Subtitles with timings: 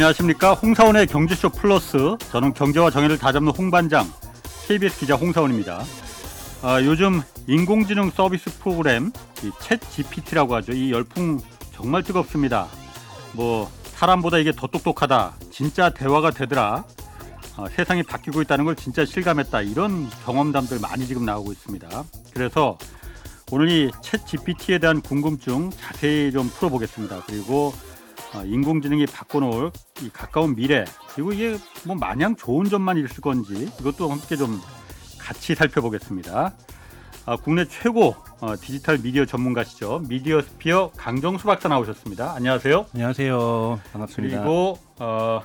[0.00, 4.10] 안녕하십니까 홍사원의 경제쇼 플러스 저는 경제와 정의를 다잡는 홍반장
[4.66, 5.84] KBS 기자 홍사원입니다.
[6.62, 9.12] 아, 요즘 인공지능 서비스 프로그램
[9.60, 10.72] 챗 GPT라고 하죠.
[10.72, 11.38] 이 열풍
[11.74, 12.68] 정말 뜨겁습니다.
[13.34, 15.34] 뭐 사람보다 이게 더 똑똑하다.
[15.50, 16.84] 진짜 대화가 되더라.
[17.58, 19.60] 어, 세상이 바뀌고 있다는 걸 진짜 실감했다.
[19.60, 22.04] 이런 경험담들 많이 지금 나오고 있습니다.
[22.32, 22.78] 그래서
[23.52, 27.24] 오늘 이 챗 GPT에 대한 궁금증 자세히 좀 풀어보겠습니다.
[27.26, 27.89] 그리고 어,
[28.44, 29.70] 인공지능이 바꿔놓을
[30.02, 30.84] 이 가까운 미래
[31.14, 34.60] 그리고 이게 뭐 마냥 좋은 점만 있을 건지 이것도 함께 좀
[35.18, 36.54] 같이 살펴보겠습니다.
[37.26, 40.02] 아, 국내 최고 어, 디지털 미디어 전문가시죠.
[40.08, 42.32] 미디어 스피어 강정수 박사 나오셨습니다.
[42.34, 42.86] 안녕하세요.
[42.94, 43.80] 안녕하세요.
[43.92, 44.38] 반갑습니다.
[44.38, 45.42] 그리고 어,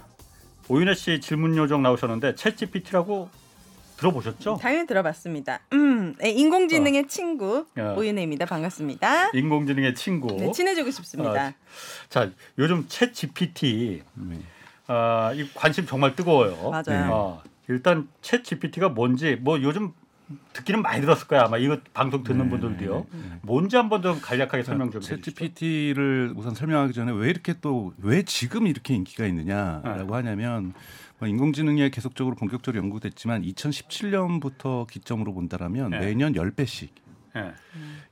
[0.69, 3.29] 오윤혜 씨 질문 요정 나오셨는데 챗 GPT라고
[3.97, 4.57] 들어보셨죠?
[4.61, 5.59] 당연히 들어봤습니다.
[5.73, 7.93] 음, 네, 인공지능의 친구 야.
[7.93, 8.45] 오윤혜입니다.
[8.45, 9.31] 반갑습니다.
[9.33, 10.35] 인공지능의 친구.
[10.37, 11.47] 네, 친해지고 싶습니다.
[11.47, 11.53] 아,
[12.09, 14.39] 자, 요즘 챗 GPT 네.
[14.87, 16.69] 아, 이 관심 정말 뜨거워요.
[16.69, 17.11] 맞아요.
[17.11, 19.93] 어, 일단 챗 GPT가 뭔지 뭐 요즘
[20.53, 23.05] 듣기는 많이 들었을 거야 아마 이거 방송 듣는 네, 분들도요.
[23.11, 23.39] 네, 네.
[23.43, 25.21] 뭔지 한번 좀 간략하게 설명 좀챗 해주시죠.
[25.21, 30.13] GPT를 우선 설명하기 전에 왜 이렇게 또 왜 지금 이렇게 인기가 있느냐라고 네.
[30.13, 30.73] 하냐면 뭐
[31.21, 35.99] 인공지능이 계속적으로 본격적으로 연구됐지만 2017년부터 기점으로 본다라면 네.
[35.99, 36.89] 매년 10배씩
[37.37, 37.53] 예.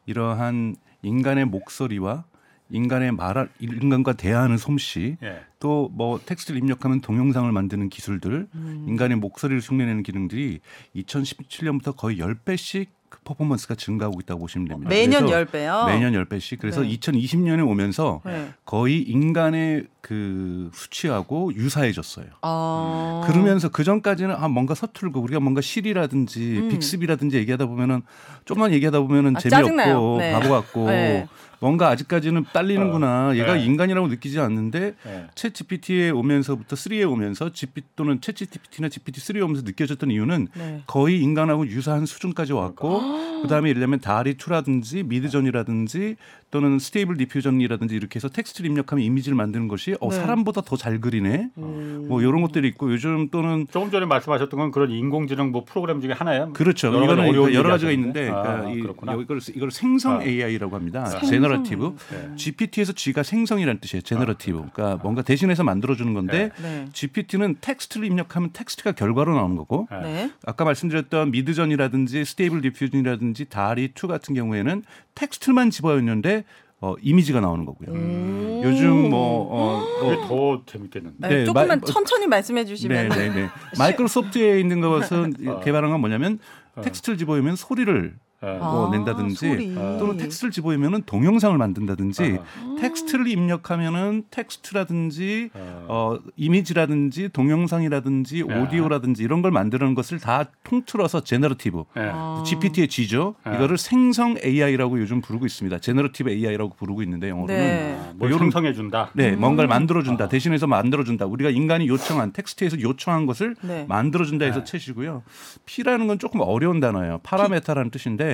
[0.05, 2.25] 이러한 인간의 목소리와
[2.69, 5.41] 인간의 말 인간과 대화하는 솜씨 예.
[5.63, 8.85] 또 뭐 텍스트를 입력하면 동영상을 만드는 기술들 음.
[8.89, 10.59] 인간의 목소리를 흉내내는 기능들이
[10.95, 14.89] 2017년부터 거의 10배씩 그 퍼포먼스가 증가하고 있다고 보시면 됩니다.
[14.89, 15.85] 매년 그래서 10배요.
[15.85, 16.57] 매년 10배씩.
[16.59, 16.89] 그래서 네.
[16.97, 18.49] 2020년에 오면서 네.
[18.65, 22.25] 거의 인간의 그 수치하고 유사해졌어요.
[22.41, 23.21] 어...
[23.27, 26.69] 그러면서 그 전까지는 아 뭔가 서툴고 우리가 뭔가 실이라든지 음.
[26.69, 28.01] 빅스비라든지 얘기하다 보면은
[28.45, 30.17] 좀만 얘기하다 보면은 아, 재미없고.
[30.17, 30.33] 네.
[30.33, 31.27] 바보 같고 네.
[31.63, 33.29] 뭔가 아직까지는 딸리는구나.
[33.29, 33.63] 어, 얘가 네.
[33.63, 35.27] 인간이라고 느끼지 않는데 예.
[35.53, 40.83] ChatGPT에 오면서부터 3에 오면서 GPT 또는 ChatGPT나 GPT 3에 오면서 느껴졌던 이유는 네.
[40.87, 46.15] 거의 인간하고 유사한 수준까지 왔고 그다음에 예를 들면 DALL-E 2라든지 Midjourney라든지
[46.53, 50.17] 또는 Stable Diffusion이라든지 이렇게 해서 텍스트를 입력하면 이미지를 만드는 것이 어 네.
[50.17, 51.49] 사람보다 더 잘 그리네.
[51.57, 52.05] 음.
[52.07, 56.11] 뭐 이런 것들이 있고 요즘 또는 조금 전에 말씀하셨던 건 그런 인공지능 뭐 프로그램 중에
[56.11, 56.51] 하나예요.
[56.53, 56.89] 그렇죠.
[56.89, 58.29] 여러 이거는 어려운 여러 가지가 있는데.
[58.29, 59.13] 아, 그러니까 이, 그렇구나.
[59.13, 60.23] 이걸 이걸 생성 아.
[60.23, 61.05] AI라고 합니다.
[61.05, 61.29] 생성.
[61.29, 61.95] generative.
[62.11, 62.35] 네.
[62.35, 64.01] GPT에서 G가 생성이라는 뜻이에요.
[64.01, 64.65] generative.
[64.73, 66.85] 그러니까 뭔가 대신해서 만들어 주는 건데 네.
[66.93, 70.01] GPT는 텍스트를 입력하면 텍스트가 결과로 나오는 거고 네.
[70.01, 70.31] 네.
[70.45, 74.83] 아까 말씀드렸던 Midjourney라든지 Stable Diffusion이라든지 DALL-E 2 같은 경우에는
[75.15, 76.42] 텍스트만 집어넣는데
[76.83, 77.91] 어, 이미지가 나오는 거고요.
[77.93, 78.61] 음.
[78.61, 81.15] 요즘 뭐 어, 그게 어, 더 재밌겠는데.
[81.29, 83.49] 네, 네, 조금만 마- 천천히 말씀해 주시면 네, 네, 네.
[83.77, 85.59] 마이크로소프트에 있는 것은 어.
[85.61, 86.39] 개발한 건 뭐냐면
[86.81, 88.17] 텍스트를 집어넣으면 소리를 예.
[88.17, 89.73] 뭐 아, 낸다든지 소리.
[89.75, 92.75] 또는 텍스트를 집어넣으면 동영상을 만든다든지 아.
[92.81, 95.85] 텍스트를 입력하면은 텍스트라든지 어.
[95.87, 98.61] 어, 이미지라든지 동영상이라든지 네.
[98.61, 102.09] 오디오라든지 이런 걸 만드는 것을 다 통틀어서 generative 예.
[102.13, 102.43] 아.
[102.45, 103.35] GPT의 G죠.
[103.45, 103.55] 네.
[103.55, 105.79] 이거를 생성 AI라고 요즘 부르고 있습니다.
[105.79, 107.97] generative AI라고 부르고 있는데 영어로는 네.
[107.99, 109.09] 아, 뭘 요런- 생성해 준다.
[109.13, 109.75] 네, 뭔가를 아.
[109.75, 110.27] 만들어 준다.
[110.27, 111.25] 대신해서 만들어 준다.
[111.25, 113.85] 우리가 인간이 요청한 텍스트에서 요청한 것을 네.
[113.87, 114.77] 만들어 준다 해서 네.
[114.79, 115.21] G이고요.
[115.65, 117.19] P라는 건 조금 어려운 단어예요.
[117.23, 118.32] 파라메타라는 뜻인데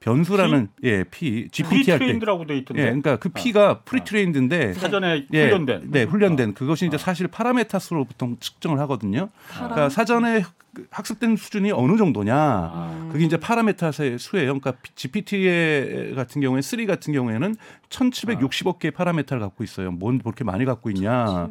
[0.00, 2.06] 변수라는 예, P, GPT 할 때.
[2.06, 2.82] pre-trained라고 돼 예, 있던데.
[2.82, 5.90] 그러니까 그 P가 pre-trained인데 사전에 예, 훈련된.
[5.90, 9.28] 네, 훈련된 그것이 이제 사실 파라메타수로 보통 측정을 하거든요.
[9.52, 10.42] 그러니까 사전에
[10.90, 12.34] 학습된 수준이 어느 정도냐.
[12.36, 13.08] 아.
[13.12, 14.58] 그게 이제 파라메타의 수예요.
[14.58, 17.56] 그러니까 GPT 같은 경우에 3 같은 경우에는
[17.88, 19.90] 1,760억 개의 파라메타를 갖고 있어요.
[19.90, 21.48] 뭔 그렇게 많이 갖고 있냐.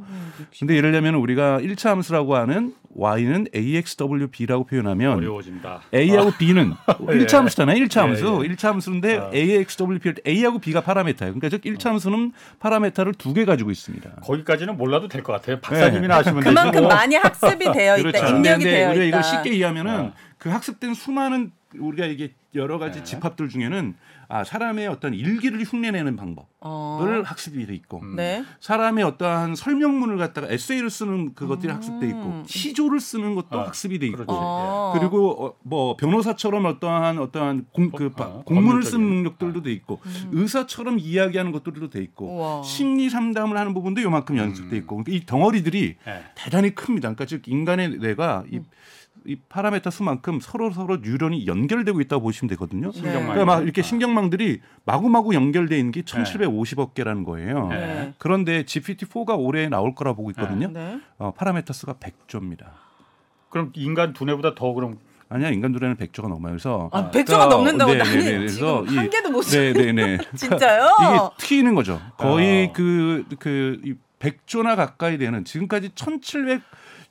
[0.57, 5.81] 근데 예를 들면 우리가 1차 함수라고 하는 y는 axwb라고 표현하면 어려워진다.
[5.93, 7.75] a하고 b는 1차 함수잖아요.
[7.85, 8.41] 1차 예, 함수.
[8.43, 8.47] 예.
[8.49, 9.29] 1차 함수인데 아.
[9.33, 11.33] axwb a하고 b가 파라메타예요.
[11.33, 14.09] 그러니까 즉 1차 함수는 파라메타를 두 개 가지고 있습니다.
[14.23, 15.59] 거기까지는 몰라도 될 것 같아요.
[15.59, 16.49] 박사님이나 하시면 되죠.
[16.49, 16.89] 그만큼 뭐.
[16.89, 18.11] 많이 학습이 되어 있다.
[18.11, 18.25] 그렇죠.
[18.27, 19.08] 입력이 근데 되어 우리가 있다.
[19.09, 20.13] 이걸 쉽게 이해하면은 어.
[20.37, 23.03] 그 학습된 수많은 우리가 이게 여러 가지 네.
[23.03, 23.95] 집합들 중에는
[24.27, 27.21] 아 사람의 어떤 일기를 흉내내는 방법을 어.
[27.25, 28.15] 학습이 돼 있고 음.
[28.15, 28.43] 네.
[28.59, 31.75] 사람의 어떠한 설명문을 갖다가 에세이를 쓰는 그것들이 음.
[31.75, 34.31] 학습돼 있고 시조를 쓰는 것도 아, 학습이 돼 있고 그렇지.
[34.31, 34.93] 어.
[34.97, 38.81] 그리고 어, 뭐 변호사처럼 어떠한 어떠한 공, 그 바- 어, 공문을.
[38.83, 39.99] 쓰는 능력들도 돼 있고
[40.31, 42.37] 의사처럼 이야기하는 것들도 돼 있고 음.
[42.37, 42.63] 우와.
[42.63, 44.81] 심리 상담을 하는 부분도 요만큼 연습돼 음.
[44.81, 46.23] 있고 그러니까 이 덩어리들이 예.
[46.35, 47.09] 대단히 큽니다.
[47.09, 48.53] 그러니까 즉 인간의 뇌가 음.
[48.53, 48.59] 이,
[49.25, 52.91] 이 파라메타 수만큼 서로 서로 뉴런이 연결되고 있다고 보시면 되거든요.
[52.91, 53.21] 신경망.
[53.33, 53.83] 그러니까 막 이렇게 아.
[53.83, 57.67] 신경망들이 마구마구 연결돼 있는 게 1,750억 개라는 거예요.
[57.67, 58.13] 네.
[58.17, 60.69] 그런데 GPT-4가 올해 나올 거라 보고 있거든요.
[60.71, 60.99] 네.
[61.17, 62.65] 어, 파라메타 수가 100조입니다.
[63.49, 64.97] 그럼 인간 두뇌보다 더 그럼
[65.29, 66.53] 아니야 인간 노래는 100조가 넘어요.
[66.53, 68.37] 그래서 아, 100조가 넘는다고 네, 나는 네, 네.
[68.39, 70.17] 그래서 한 이- 개도 못 네, 네, 네.
[70.35, 70.87] 진짜요?
[71.01, 72.01] 이게 튀는 거죠.
[72.17, 72.73] 거의 어.
[72.73, 75.91] 그, 그, 이 100조나 가까이 되는 지금까지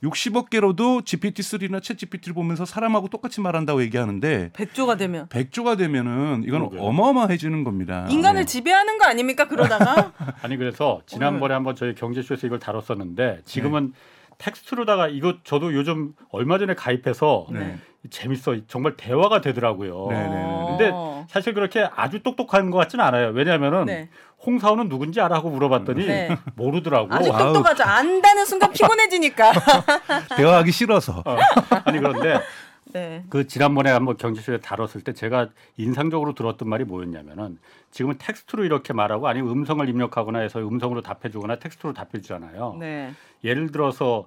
[0.03, 6.59] 1760억 개로도 GPT-3나 챗 GPT를 보면서 사람하고 똑같이 말한다고 얘기하는데 100조가 되면 100조가 되면은 이건
[6.69, 6.81] 그러게요.
[6.81, 8.07] 어마어마해지는 겁니다.
[8.09, 8.45] 인간을 네.
[8.45, 9.47] 지배하는 거 아닙니까?
[9.47, 13.93] 그러다가 아니 그래서 지난번에 한번 저희 경제쇼에서 이걸 다뤘었는데 지금은
[14.37, 17.77] 텍스트로다가 이거 저도 요즘 얼마 전에 가입해서 네.
[18.09, 20.07] 재밌어 정말 대화가 되더라고요.
[20.09, 20.65] 네, 네, 네.
[20.69, 21.27] 근데 어.
[21.29, 23.31] 사실 그렇게 아주 똑똑한 것 같지는 않아요.
[23.31, 24.09] 왜냐하면은 네.
[24.45, 26.37] 홍사원은 누군지 알아 하고 물어봤더니 네.
[26.55, 27.13] 모르더라고.
[27.13, 27.53] 아주 아우.
[27.53, 27.83] 똑똑하죠.
[27.87, 29.51] 안다는 순간 피곤해지니까.
[30.37, 31.23] 대화하기 싫어서.
[31.25, 31.37] 어,
[31.85, 32.39] 아니 그런데
[32.85, 33.23] 네.
[33.29, 37.59] 그 지난번에 한번 경제쇼에 다뤘을 때 제가 인상적으로 들었던 말이 뭐였냐면은
[37.91, 42.77] 지금은 텍스트로 이렇게 말하고 아니면 음성을 입력하거나 해서 음성으로 답해주거나 텍스트로 답해주잖아요.
[42.79, 43.13] 네.
[43.43, 44.25] 예를 들어서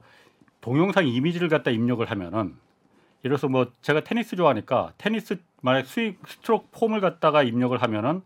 [0.61, 2.55] 동영상 이미지를 갖다 입력을 하면은
[3.25, 8.23] 예를 들어서 뭐 제가 테니스 좋아하니까 테니스 만약 스윙 스트로크 폼을 갖다가 입력을 하면은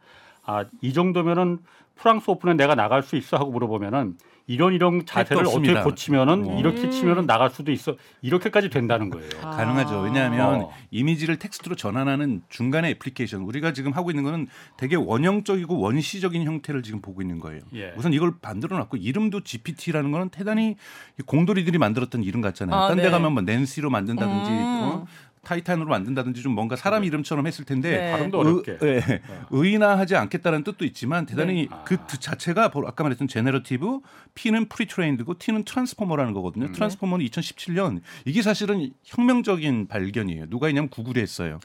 [0.46, 1.58] 아 이 정도면은
[1.96, 4.16] 프랑스 오픈에 내가 나갈 수 있어 하고 물어보면은
[4.48, 5.75] 이런 이런 자세를 어떻게.
[5.75, 6.58] 고치면은 어.
[6.60, 9.28] 이렇게 치면은 나갈 수도 있어 이렇게까지 된다는 거예요.
[9.43, 9.50] 아.
[9.50, 10.02] 가능하죠.
[10.02, 10.72] 왜냐하면 어.
[10.93, 14.46] 이미지를 텍스트로 전환하는 중간의 애플리케이션 우리가 지금 하고 있는 거는
[14.76, 17.62] 되게 원형적이고 원시적인 형태를 지금 보고 있는 거예요.
[17.75, 17.92] 예.
[17.96, 20.76] 우선 이걸 만들어 놨고 이름도 GPT라는 거는 대단히
[21.25, 22.78] 공돌이들이 만들었던 이름 같잖아요.
[22.78, 23.10] 아, 딴데 네.
[23.10, 24.56] 가면 뭐 낸시로 만든다든지 음.
[24.82, 25.06] 어?
[25.46, 28.10] 타이탄으로 만든다든지 좀 뭔가 사람 이름처럼 했을 텐데 네.
[28.10, 28.78] 발음도 어렵게.
[28.81, 31.76] 의, 예, 의인화하지 않겠다는 뜻도 있지만 대단히 네.
[31.84, 34.00] 그뜻 자체가 바로 아까 말했던 generative,
[34.34, 36.72] P는 pre-trained고 T는 transformer라는 거거든요.
[36.72, 40.46] transformer는 2017년 이게 사실은 혁명적인 발견이에요.
[40.50, 41.60] 누가 있냐면 구글이 했어요.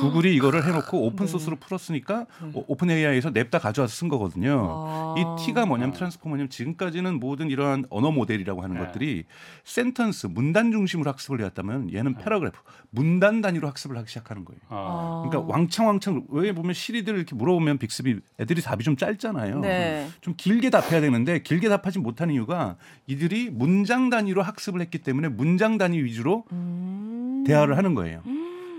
[0.00, 4.84] 구글이 이거를 해놓고 open source로 풀었으니까 오- OpenAI에서 냅다 가져와서 쓴 거거든요.
[4.86, 5.14] 아.
[5.16, 8.84] 이 T가 뭐냐면 transformer냐면 지금까지는 모든 이러한 언어 모델이라고 하는 네.
[8.84, 9.24] 것들이
[9.64, 12.58] sentence 문단 중심으로 학습을 해왔다면 얘는 paragraph
[12.90, 14.60] 문단 단위로 학습을 하기 시작하는 거예요.
[14.68, 19.60] 아, 그러니까 왕창 왕창 왜 보면 시리들 이렇게 물어보면 빅스비 애들이 답이 좀 짧잖아요.
[19.60, 20.08] 네.
[20.20, 22.76] 좀 길게 답해야 되는데 길게 답하지 못하는 이유가
[23.06, 27.44] 이들이 문장 단위로 학습을 했기 때문에 문장 단위 위주로 음.
[27.46, 28.22] 대화를 하는 거예요.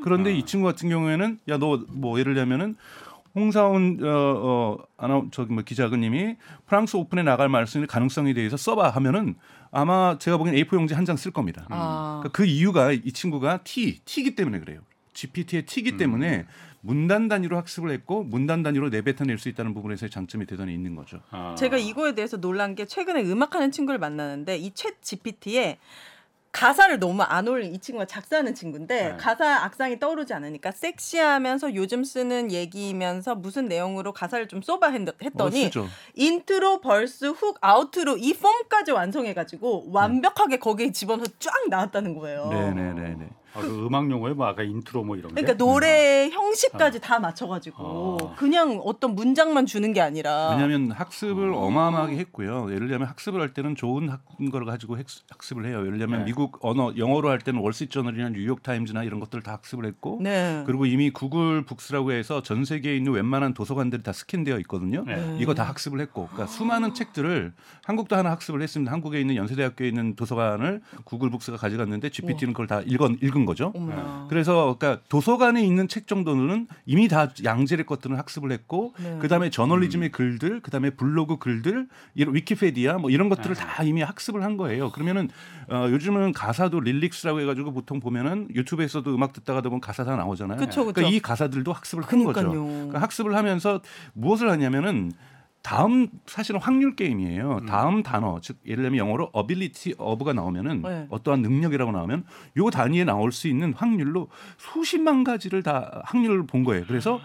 [0.04, 0.34] 그런데 아.
[0.34, 2.76] 이 친구 같은 경우에는 야 너 뭐 예를 들면은
[3.36, 6.36] 홍사원 어, 어 아나 저기 뭐 기자님이
[6.68, 9.36] 프랑스 오픈에 나갈 말씀의 가능성에 대해서 써봐 하면은
[9.72, 11.66] 아마 제가 보기엔 A4 용지 한 장 쓸 겁니다.
[11.70, 12.20] 아.
[12.22, 14.82] 그러니까 그 이유가 이 친구가 T, T기 때문에 그래요.
[15.14, 16.46] GPT의 T기 때문에
[16.82, 21.22] 문단 단위로 학습을 했고 문단 단위로 내뱉어낼 수 있다는 부분에서의 장점이 대단히 있는 거죠.
[21.32, 21.56] 아.
[21.58, 25.78] 제가 이거에 대해서 놀란 게 최근에 음악하는 친구를 만나는데 이 챗 GPT에
[26.54, 29.18] 가사를 너무 안 올린 이 친구가 작사하는 친구인데 네.
[29.18, 35.14] 가사 악상이 떠오르지 않으니까 섹시하면서 요즘 쓰는 얘기면서 무슨 내용으로 가사를 좀 써봐 했- 어,
[35.22, 35.88] 했더니 쓰죠.
[36.14, 42.48] intro, verse, hook, outro 이 폼까지 완성해가지고 완벽하게 거기에 집어넣어 쫙 나왔다는 거예요.
[42.52, 43.30] 네네네네.
[43.56, 45.42] 아, 그 음악 용어에 뭐 아까 인트로 뭐 이런 게.
[45.42, 48.36] 그러니까 노래 형식까지 다 맞춰가지고 어.
[48.38, 52.68] 그냥 어떤 문장만 주는 게 아니라 왜냐하면 학습을 어 마어마하게 했고요.
[52.72, 54.22] 예를 들면 학습을 할 때는 좋은 학,
[54.52, 55.86] 걸 가지고 학- 학습을 해요.
[55.86, 56.26] 예를 들면 네.
[56.26, 60.64] 미국 언어 영어로 할 때는 월스트리트저널이나 뉴욕 타임즈나 이런 것들을 다 학습을 했고 네.
[60.66, 65.04] 그리고 이미 구글 북스라고 해서 전 세계에 있는 웬만한 도서관들이 다 스캔되어 있거든요.
[65.06, 65.38] 네.
[65.40, 67.54] 이거 다 학습을 했고, 그러니까 수많은 책들을
[67.86, 68.92] 한국도 하나 학습을 했습니다.
[68.92, 73.72] 한국에 있는 연세대학교에 있는 도서관을 구글 북스가 가져갔는데 GPT는 그걸 다 읽은, 읽은 거죠.
[73.76, 74.28] 어머나.
[74.30, 79.18] 그래서 그러니까 도서관에 있는 책 정도는 이미 다 양질의 것들은 학습을 했고 네.
[79.20, 84.58] 그다음에 저널리즘의 글들 그다음에 블로그 글들 이런 위키페디아 뭐 이런 것들을 다 이미 학습을 한
[84.58, 84.92] 거예요.
[84.92, 85.30] 그러면은
[85.70, 90.58] 어, 요즘은 가사도 릴릭스라고 해가지고 보통 보면은 유튜브에서도 음악 듣다가 보면 가사 다 나오잖아요.
[90.58, 91.02] 그쵸, 그쵸.
[91.02, 92.34] 러니까 이 가사들도 학습을 한 거죠.
[92.34, 92.64] 그러니까요.
[92.64, 93.82] 그러니까 학습을 하면서
[94.14, 95.12] 무엇을 하냐면은
[95.64, 97.62] 다음 사실은 확률 게임이에요.
[97.68, 101.08] 다음 단어 즉 예를 들면 영어로 ability of가 나오면은 네.
[101.10, 102.26] 어떠한 능력이라고 나오면
[102.58, 104.28] 요 단위에 나올 수 있는 확률로
[104.58, 106.84] 수십만 가지를 다 확률을 본 거예요.
[106.86, 107.22] 그래서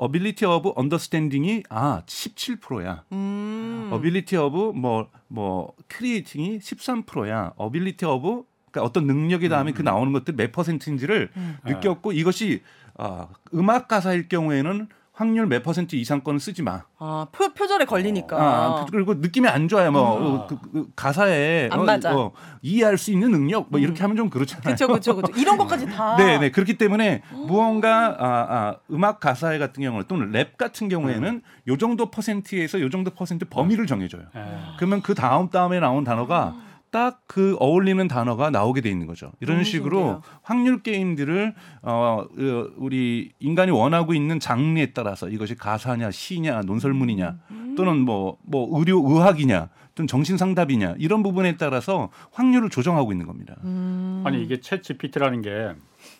[0.00, 3.04] ability of understanding이 아 17%야.
[3.12, 3.90] 음.
[3.92, 7.54] ability of 뭐뭐 creating이 13%야.
[7.58, 11.30] ability of 그러니까 어떤 능력이 다음에 그 나오는 것들 몇 퍼센트인지를
[11.64, 12.62] 느꼈고 이것이
[12.98, 14.88] 아, 음악 가사일 경우에는
[15.18, 16.84] 확률 몇 퍼센트 이상권을 쓰지 마.
[17.00, 18.36] 아, 표, 표절에 걸리니까.
[18.40, 19.90] 아, 그- 그리고 느낌이 안 좋아요.
[19.90, 22.14] 뭐 어, 그, 그 가사에 안 어, 맞아.
[22.16, 22.30] 어,
[22.62, 24.62] 이해할 수 있는 능력 뭐 이렇게 하면 좀 그렇잖아요.
[24.62, 25.40] 그렇죠, 그렇죠, 그렇죠.
[25.40, 26.14] 이런 것까지 다.
[26.16, 26.50] 네, 네.
[26.52, 32.12] 그렇기 때문에 무언가 아, 아, 음악 가사에 같은 경우는 또는 랩 같은 경우에는 요 정도
[32.12, 34.22] 퍼센트에서 요 정도 퍼센트 범위를 정해줘요.
[34.36, 34.44] 예.
[34.76, 36.54] 그러면 그 다음 다음에 나온 단어가
[36.90, 39.30] 딱 그 어울리는 단어가 나오게 돼 있는 거죠.
[39.38, 40.22] 이런 식으로 신기해요.
[40.42, 47.38] 확률 게임들을 어 어, 우리 인간이 원하고 있는 장르에 따라서 이것이 가사냐 시냐 논설문이냐
[47.76, 53.54] 또는 뭐뭐 의료 의학이냐 또는 정신 상담이냐 이런 부분에 따라서 확률을 조정하고 있는 겁니다.
[53.62, 54.24] 음.
[54.26, 55.74] 아니 이게 챗 GPT라는 게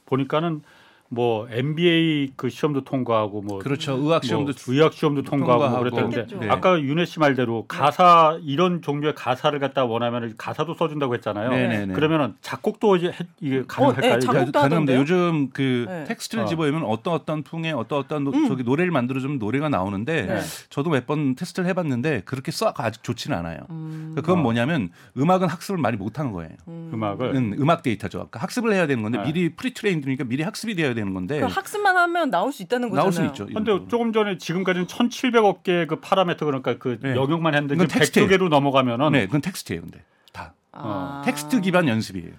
[0.07, 0.63] 보니까는
[1.11, 3.93] 뭐 MBA 그 시험도 통과하고 뭐 그렇죠.
[3.93, 6.11] 의학 시험도 뭐 의학 시험도 통과하고, 통과하고.
[6.11, 6.47] 그랬다는데.
[6.47, 6.51] 네.
[6.53, 11.49] 아까 윤혜 씨 말대로 가사 이런 종류의 가사를 갖다 원하면 가사도 써준다고 했잖아요.
[11.51, 11.95] 네네네.
[11.95, 14.15] 그러면은 작곡도 이제 해- 이게 가능할까요?
[14.15, 15.01] 네, 작곡- 작곡도 가능합니다.
[15.01, 16.05] 요즘 그 네.
[16.05, 16.47] 텍스트를 어.
[16.47, 18.47] 집어넣으면 어떤 어떤 풍의 어떤 어떤 노- 음.
[18.47, 20.41] 저기 노래를 만들어주면 노래가 나오는데 네.
[20.69, 23.61] 저도 몇 번 테스트를 해봤는데 그렇게 썩 아직 좋지는 않아요.
[23.71, 24.13] 음.
[24.15, 24.43] 그건 어.
[24.43, 26.51] 뭐냐면 음악은 학습을 많이 못한 거예요.
[26.69, 26.91] 음.
[26.93, 28.19] 음악을 음, 음악 데이터죠.
[28.19, 29.25] 그러니까 학습을 해야 되는 건데 네.
[29.25, 33.11] 미리 pre-trained니까 미리 학습이 돼야 되는 건데 그 학습만 하면 나올 수 있다는 거잖아요.
[33.11, 33.47] 나올 수 있죠.
[33.53, 37.15] 근데 조금 전에 지금까지는 1,700억 개의 그 parameter 그러니까 그 네.
[37.15, 38.27] 영역만 했는데 지금 텍스트예요.
[38.27, 39.83] 100조 개로 넘어가면은 네, 그건 텍스트예요.
[39.83, 40.03] 근데
[40.33, 41.23] 다 아.
[41.25, 42.33] 텍스트 기반 연습이에요.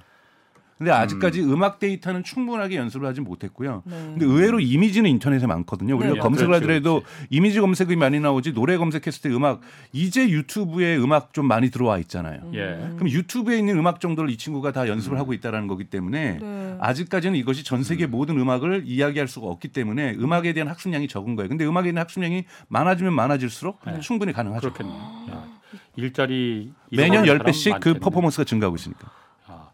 [0.79, 1.61] 근데 아직까지 음.
[1.61, 3.83] 악 데이터는 충분하게 연습을 하지 못했고요.
[3.85, 3.95] 네.
[3.95, 5.97] 근데 의외로 이미지는 인터넷에 많거든요.
[5.97, 6.19] 우리가 네.
[6.21, 9.59] 검색을 그렇지, 하더라도 이미지 검색이 많이 나오지 노래 검색했을 때 음악
[9.91, 12.49] 이제 유튜브에 음악 좀 많이 들어와 있잖아요.
[12.53, 12.91] 예.
[12.95, 16.77] 그럼 유튜브에 있는 음악 정도를 이 친구가 다 연습을 하고 있다라는 거기 때문에 네.
[16.79, 21.49] 아직까지는 이것이 전 세계 모든 음악을 이야기할 수가 없기 때문에 음악에 대한 학습량이 적은 거예요.
[21.49, 23.99] 근데 음악에 대한 학습량이 많아지면 많아질수록 네.
[23.99, 24.71] 충분히 가능하죠.
[24.71, 24.97] 그렇겠네요.
[25.31, 25.45] 야,
[25.97, 27.99] 일자리 매년 잃어버린 10배씩 사람 그 많겠네.
[27.99, 29.18] 퍼포먼스가 증가하고 있으니까.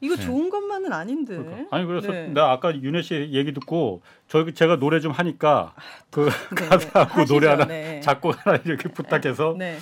[0.05, 0.23] 아, 이거 네.
[0.23, 1.35] 좋은 것만은 아닌데.
[1.35, 1.75] 그러니까.
[1.75, 2.27] 아니 그래서 네.
[2.27, 5.73] 나 아까 윤혜 씨 얘기 듣고 저 제가 노래 좀 하니까
[6.11, 7.33] 그 네, 가사하고 하시죠.
[7.33, 7.99] 노래 하나 네.
[8.01, 9.77] 작곡 하나 이렇게 부탁해서 네.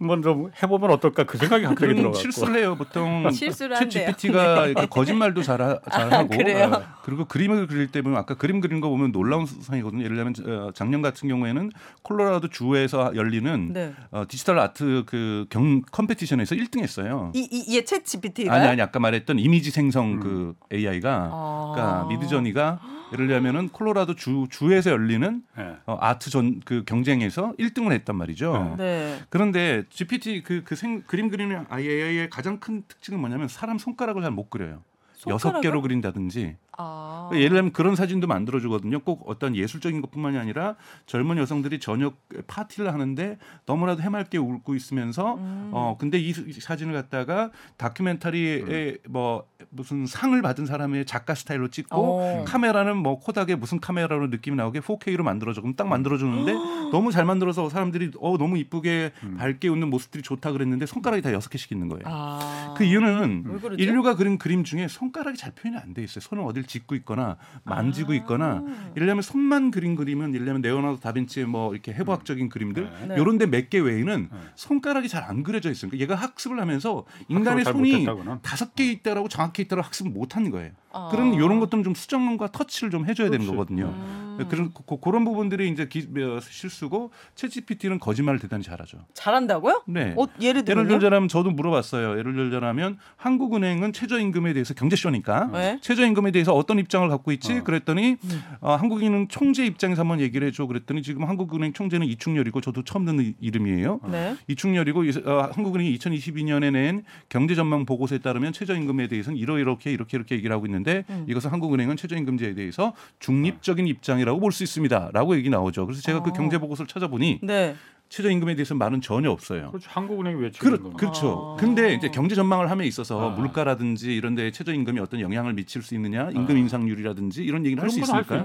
[0.00, 2.74] 한번 좀 해보면 어떨까 그 생각이 갑자기 그런 들어갔고 실수를 해요.
[2.74, 4.06] 보통 실수를 챗 한대요.
[4.12, 6.70] GPT가 이렇게 거짓말도 잘, 하, 잘 아, 하고 그래요?
[6.74, 10.02] 어, 그리고 그림을 그릴 때 보면 아까 그림 그리는 거 보면 놀라운 상이거든요.
[10.04, 11.70] 예를 들면 어, 작년 같은 경우에는
[12.02, 13.92] 콜로라도 주에서 열리는 네.
[14.10, 17.34] 어, 디지털 아트 그 경 competition에서 1등했어요.
[17.34, 20.20] 이, 이, 얘챗 GPT가 아니 아니 아까 말했던 이미지 생성 음.
[20.20, 21.72] 그 AI가 아.
[21.74, 22.80] 그러니까 미드저니가
[23.12, 25.76] 예를 들면은 콜로라도 주 주에서 열리는 예.
[25.86, 28.76] 어, 아트 전 그 경쟁에서 1등을 했단 말이죠.
[28.78, 29.18] 네.
[29.30, 34.30] 그런데 GPT 그, 그 생, 그림 그리는 AI의 가장 큰 특징은 뭐냐면 사람 손가락을 잘
[34.30, 34.82] 못 그려요.
[35.28, 35.60] 여섯?
[35.60, 37.30] 개로 그린다든지 아.
[37.34, 39.00] 예를 들면 그런 사진도 만들어 주거든요.
[39.00, 45.70] 꼭 어떤 예술적인 것뿐만이 아니라 젊은 여성들이 저녁 파티를 하는데 너무나도 해맑게 웃고 있으면서 음.
[45.72, 52.44] 어 근데 이 사진을 갖다가 다큐멘터리에 뭐 무슨 상을 받은 사람의 작가 스타일로 찍고 어.
[52.46, 55.60] 카메라는 뭐 코닥의 무슨 카메라로 느낌이 나오게 4K로 만들어줘.
[55.60, 56.52] 그럼 딱 만들어주는데
[56.90, 59.36] 너무 잘 만들어서 사람들이 어 너무 이쁘게 음.
[59.36, 62.02] 밝게 웃는 모습들이 좋다 그랬는데 손가락이 다 여섯 개씩 있는 거예요.
[62.06, 62.74] 아.
[62.76, 63.60] 그 이유는?
[63.78, 66.20] 인류가 그린 그림 중에 손가락이 잘 표현이 안 돼 있어요.
[66.20, 68.14] 손을 어딜 짚고 있거나 만지고 아.
[68.16, 68.62] 있거나
[68.96, 73.16] 예를 들면 손만 그린 그림은 예를 들면 레오나르도 다빈치의 뭐 이렇게 해부학적인 그림들 네.
[73.16, 74.38] 요런 데 몇 개 외에는 네.
[74.54, 75.90] 손가락이 잘 안 그려져 있어요.
[75.90, 78.06] 그러니까 얘가 학습을 하면서 인간의 잘 손이.
[78.42, 80.70] 다섯 개 있다라고 정확히 있다라고 학습을 못한 거예요.
[80.92, 81.08] 아.
[81.10, 83.50] 그런 이런 것들은 좀 수정과 터치를 좀 해줘야 되는 그렇지.
[83.56, 83.86] 거거든요.
[83.94, 84.29] 음.
[84.48, 88.98] 그런 그, 그런 부분들이 이제 기, 어, 실수고 챗GPT는 거짓말을 대단히 잘하죠.
[89.14, 89.82] 잘한다고요?
[89.86, 90.14] 네.
[90.16, 92.18] 어, 예를 들면 예를 들자면 저도 물어봤어요.
[92.18, 95.78] 예를 들자면 한국은행은 최저임금에 대해서 경제쇼니까 네.
[95.80, 97.58] 최저임금에 대해서 어떤 입장을 갖고 있지?
[97.58, 97.64] 어.
[97.64, 98.16] 그랬더니
[98.60, 100.66] 어, 한국인은 총재 입장에서 한번 얘기를 해줘.
[100.66, 104.00] 그랬더니 지금 한국은행 총재는 이충렬이고 저도 처음 듣는 이- 이름이에요.
[104.10, 104.36] 네.
[104.48, 110.34] 이충렬이고 이- 어, 한국은행이 2022년에 낸 경제 전망 보고서에 따르면 최저임금에 대해서는 이러이렇게 이렇게 이렇게
[110.36, 111.24] 얘기를 하고 있는데 음.
[111.28, 115.86] 이것은 한국은행은 최저임금제에 대해서 중립적인 입장이라고 볼 수 있습니다 라고 얘기 나오죠.
[115.86, 116.32] 그래서 제가 그 어.
[116.32, 117.74] 경제 보고서를 찾아보니 네.
[118.10, 119.68] 최저임금에 대해서 말은 전혀 없어요.
[119.70, 119.88] 그렇죠.
[119.92, 120.96] 한국은행이 왜 그렇, 겁니까?
[120.98, 121.54] 그렇죠.
[121.56, 121.60] 아.
[121.60, 123.34] 근데 이제 경제 전망을 함에 있어서 아.
[123.36, 126.58] 물가라든지 이런 데 최저임금이 어떤 영향을 미칠 수 있느냐, 임금 아.
[126.58, 128.44] 인상률이라든지 이런 얘기를 할 수 있으니까.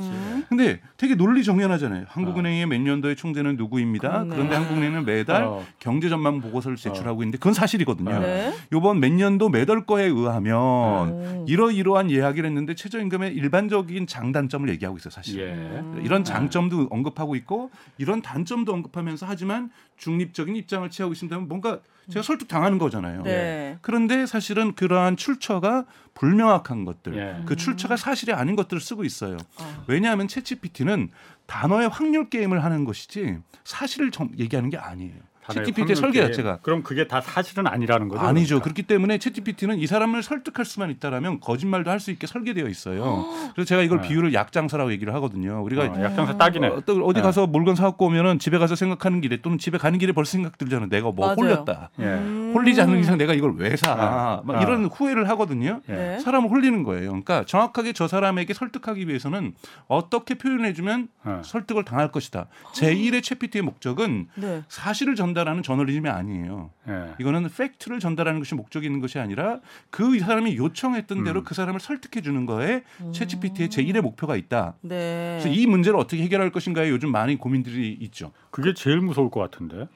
[0.49, 2.05] 근데 되게 논리 정연하잖아요.
[2.07, 4.09] 한국은행의 몇 년도의 총재는 누구입니다.
[4.09, 4.35] 그렇네.
[4.35, 5.65] 그런데 한국은행은 매달 어.
[5.79, 8.19] 경제 전망 보고서를 제출하고 있는데 그건 사실이거든요.
[8.19, 8.53] 네.
[8.71, 11.45] 요번 몇 년도 매달 거에 의하면 오.
[11.47, 15.39] 이러이러한 이야기를 했는데 최저임금의 일반적인 장단점을 얘기하고 있어요, 사실.
[15.41, 15.53] 예.
[15.53, 16.01] 음.
[16.03, 21.79] 이런 장점도 언급하고 있고 이런 단점도 언급하면서 하지만 중립적인 입장을 취하고 있습니다면 뭔가
[22.11, 23.23] 제가 설득 당하는 거잖아요.
[23.23, 23.77] 네.
[23.81, 27.43] 그런데 사실은 그러한 출처가 불명확한 것들, 예.
[27.45, 29.37] 그 출처가 사실이 아닌 것들을 쓰고 있어요.
[29.57, 29.83] 아.
[29.87, 31.09] 왜냐하면 챗GPT는
[31.47, 35.15] 단어의 확률 게임을 하는 것이지 사실을 정, 얘기하는 게 아니에요.
[35.49, 36.21] 챗GPT의 설계.
[36.21, 38.21] 자체가 그럼 그게 다 사실은 아니라는 거죠?
[38.21, 38.59] 아니죠.
[38.59, 38.63] 그러니까.
[38.63, 43.25] 그렇기 때문에 챗GPT는 이 사람을 설득할 수만 있다라면 거짓말도 할 수 있게 설계되어 있어요.
[43.55, 44.07] 그래서 제가 이걸 네.
[44.09, 45.63] 비유를 약장사라고 얘기를 하거든요.
[45.63, 46.67] 우리가 어, 약장사 딱이네.
[46.67, 47.21] 어, 또 어디 네.
[47.23, 50.89] 가서 물건 사갖고 오면은 집에 가서 생각하는 길에 또는 집에 가는 길에 벌써 생각 들잖아요.
[50.89, 51.35] 내가 뭐 맞아요.
[51.37, 51.89] 홀렸다.
[51.99, 52.03] 예.
[52.03, 52.51] 음.
[52.53, 53.95] 홀리지 않는 이상 내가 이걸 왜 사?
[53.95, 54.01] 네.
[54.45, 54.61] 막 아.
[54.61, 55.81] 이런 후회를 하거든요.
[55.89, 55.93] 예.
[55.93, 56.19] 네.
[56.19, 57.07] 사람을 홀리는 거예요.
[57.09, 59.53] 그러니까 정확하게 저 사람에게 설득하기 위해서는
[59.87, 61.41] 어떻게 표현해주면 어.
[61.43, 62.47] 설득을 당할 것이다.
[62.73, 64.63] 제1의 챗PT의 목적은 네.
[64.67, 66.71] 사실을 전 달하는 저널리즘이 아니에요.
[66.89, 67.13] 예.
[67.19, 69.59] 이거는 팩트를 전달하는 것이 목적이 있는 것이 아니라
[69.91, 71.43] 그 사람이 요청했던 대로 음.
[71.43, 74.73] 그 사람을 설득해 주는 거에 챗GPT의 제1의 목표가 있다.
[74.81, 75.39] 네.
[75.39, 78.31] 그래서 이 문제를 어떻게 해결할 것인가에 요즘 많이 고민들이 있죠.
[78.49, 79.87] 그게 제일 무서울 것 같은데.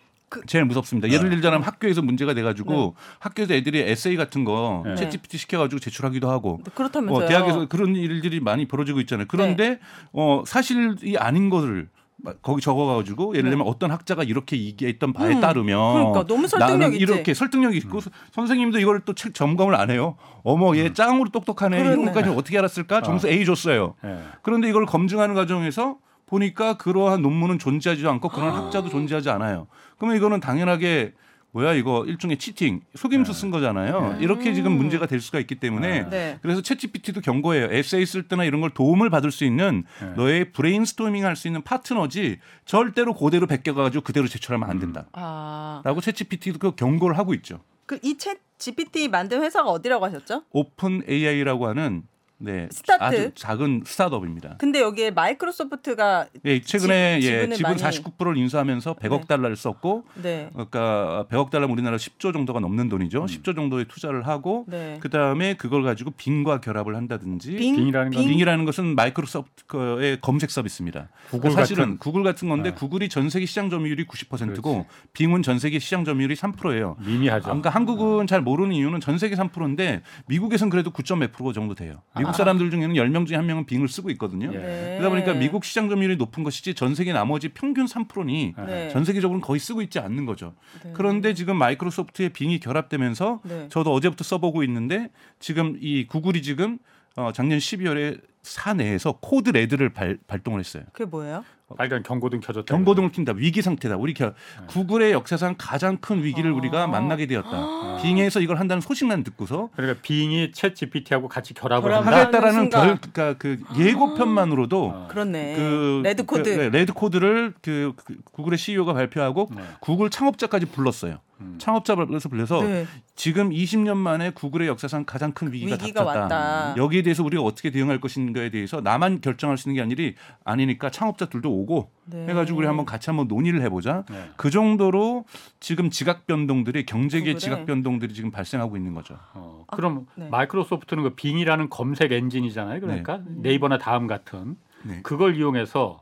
[0.46, 1.10] 제일 무섭습니다.
[1.10, 1.38] 예를 네.
[1.38, 4.94] 들자면 학교에서 문제가 돼가지고 학교에서 애들이 에세이 같은 거 네.
[4.94, 7.26] 챗 GPT 시켜가지고 제출하기도 하고 근데 그렇다면서요.
[7.26, 9.26] 어, 대학에서 그런 일들이 많이 벌어지고 있잖아요.
[9.28, 9.80] 그런데
[10.14, 11.99] 어, 사실이 아닌 것을 막
[12.42, 15.36] 거기 적어가지고 예를 들면 어떤 학자가 이렇게 얘기했던 바에 네.
[15.36, 16.98] 음, 따르면 그러니까 너무 설득력 나는.
[16.98, 18.00] 이렇게 설득력이 있고
[18.32, 20.18] 선생님도 이걸 또책 점검을 안 해요.
[20.44, 21.78] 어머 얘 짱으로 똑똑하네.
[21.78, 21.94] 그러네.
[21.94, 23.02] 이런 것까지 어떻게 알았을까?
[23.02, 23.96] 점수 A 줬어요.
[24.04, 24.20] 예.
[24.42, 29.68] 그런데 이걸 검증하는 과정에서 보니까 그러한 논문은 존재하지 않고 그런 학자도 존재하지 않아요.
[29.98, 31.14] 그러면 이거는 당연하게
[31.52, 34.18] 뭐야 이거 일종의 cheating, 속임수 쓴 거잖아요.
[34.20, 36.38] 이렇게 지금 문제가 될 수가 있기 때문에 네.
[36.42, 37.70] 그래서 챗GPT도 경고해요.
[37.72, 40.14] 에세이 쓸 때나 이런 걸 도움을 받을 수 있는 네.
[40.16, 45.06] 너의 브레인스토밍 할 수 있는 파트너지 절대로 그대로 베껴가지고 그대로 제출하면 안 된다.
[45.14, 47.62] 아, 라고 챗GPT도 그 경고를 하고 있죠.
[47.88, 50.44] 그 이 챗 GPT 만든 회사가 어디라고 하셨죠?
[50.52, 52.04] OpenAI라고 하는
[52.42, 53.04] 네, 스타트.
[53.04, 54.56] 아주 작은 스타트업입니다.
[54.60, 59.28] 근데 여기에 마이크로소프트가 예, 최근에 지- 예, 지분 많이- 49%를 인수하면서 100억 네.
[59.28, 60.50] 달러를 썼고 네.
[60.54, 63.26] 그러니까 100억 달러 우리나라 10조 정도가 넘는 돈이죠.
[63.26, 64.98] 10조 정도의 투자를 하고 네.
[65.02, 71.10] 그다음에 그걸 가지고 빙과 결합을 한다든지 빙, 빙이라는 건 빙이라는 것은 마이크로소프트의 검색 서비스입니다.
[71.30, 72.76] 구글 사실은 같은 구글 같은 건데 네.
[72.76, 74.88] 구글이 전 세계 시장 점유율이 90%고 그렇지.
[75.14, 76.96] 빙은 전 세계 시장 점유율이 3%예요.
[77.06, 77.44] 미미하죠.
[77.46, 82.02] 그러니까 한국은 잘 모르는 이유는 전 세계 3%인데 미국에서는 그래도 9.몇% 정도 돼요.
[82.30, 82.34] 미국 아.
[82.34, 84.52] 사람들 중에는 10명 중에 한 명은 빙을 쓰고 있거든요.
[84.54, 84.58] 예.
[84.58, 84.98] 네.
[84.98, 88.90] 그러다 보니까 미국 시장 점유율이 높은 것이지 전 세계 나머지 평균 3%니 네.
[88.90, 90.54] 전 세계적으로는 거의 쓰고 있지 않는 거죠.
[90.84, 90.92] 네.
[90.94, 93.68] 그런데 지금 마이크로소프트의 빙이 결합되면서 네.
[93.70, 95.10] 저도 어제부터 써보고 있는데
[95.40, 96.78] 지금 이 구글이 지금
[97.16, 100.84] 어, 작년 12월에 사내에서 code red를 발, 발동을 했어요.
[100.94, 101.44] 그게 뭐예요?
[101.78, 102.74] 빨간 경고등 켜졌다.
[102.74, 103.34] 경고등을 킨다.
[103.36, 103.98] 위기 상태다.
[103.98, 104.34] 우리 겨,
[104.68, 106.56] 구글의 역사상 가장 큰 위기를 아.
[106.56, 107.98] 우리가 만나게 되었다.
[108.02, 111.94] 빙에서 이걸 한다는 소식만 듣고서 그러니까 빙이 챗 GPT하고 같이 결합을.
[111.94, 112.70] 하겠다라는.
[112.70, 115.08] 결, 그러니까 그 예고편만으로도 어.
[115.10, 115.56] 그렇네.
[115.56, 116.44] 그 red code.
[116.44, 119.62] 그, 네, red code를 그, 그 구글의 CEO가 발표하고 네.
[119.80, 121.20] 구글 창업자까지 불렀어요.
[121.42, 121.56] 음.
[121.58, 122.86] 창업자를 불러서 불려서 네.
[123.16, 126.36] 지금 20년 만에 구글의 역사상 가장 큰 위기가, 위기가 닥쳤다.
[126.36, 126.74] 왔다.
[126.78, 131.50] 여기에 대해서 우리가 어떻게 대응할 것인가에 대해서 나만 결정할 수 있는 게 아니리 아니니까 창업자들도
[131.60, 132.28] 오고 네.
[132.28, 134.04] 해가지고 우리 한번 같이 한번 논의를 해보자.
[134.10, 134.30] 네.
[134.36, 135.26] 그 정도로
[135.60, 137.36] 지금 지각 변동들이 경제계.
[137.36, 139.18] 지각 변동들이 지금 발생하고 있는 거죠.
[139.34, 140.30] 어, 그럼 네.
[140.30, 142.80] 마이크로소프트는 그 빙이라는 검색 엔진이잖아요.
[142.80, 145.02] 그러니까 네 이버나 다음 같은 네.
[145.04, 146.02] 그걸 이용해서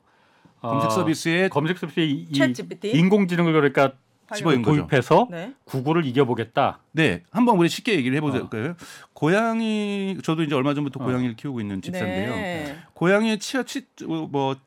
[0.62, 2.28] 어, 검색 서비스에 검색 서비스에 이?
[2.94, 3.94] 인공지능을 그러니까
[4.36, 4.82] 집어인 거죠.
[4.82, 5.54] 도입해서 네.
[5.64, 6.80] 구글을 이겨보겠다.
[6.92, 8.72] 네, 한번 우리 쉽게 얘기를 해보자고요.
[8.72, 8.76] 어.
[9.14, 11.06] 고양이 저도 이제 얼마 전부터 어.
[11.06, 12.36] 고양이를 키우고 있는 집사인데요.
[12.36, 12.76] 네.
[12.94, 14.58] 고양이의 치아 치 뭐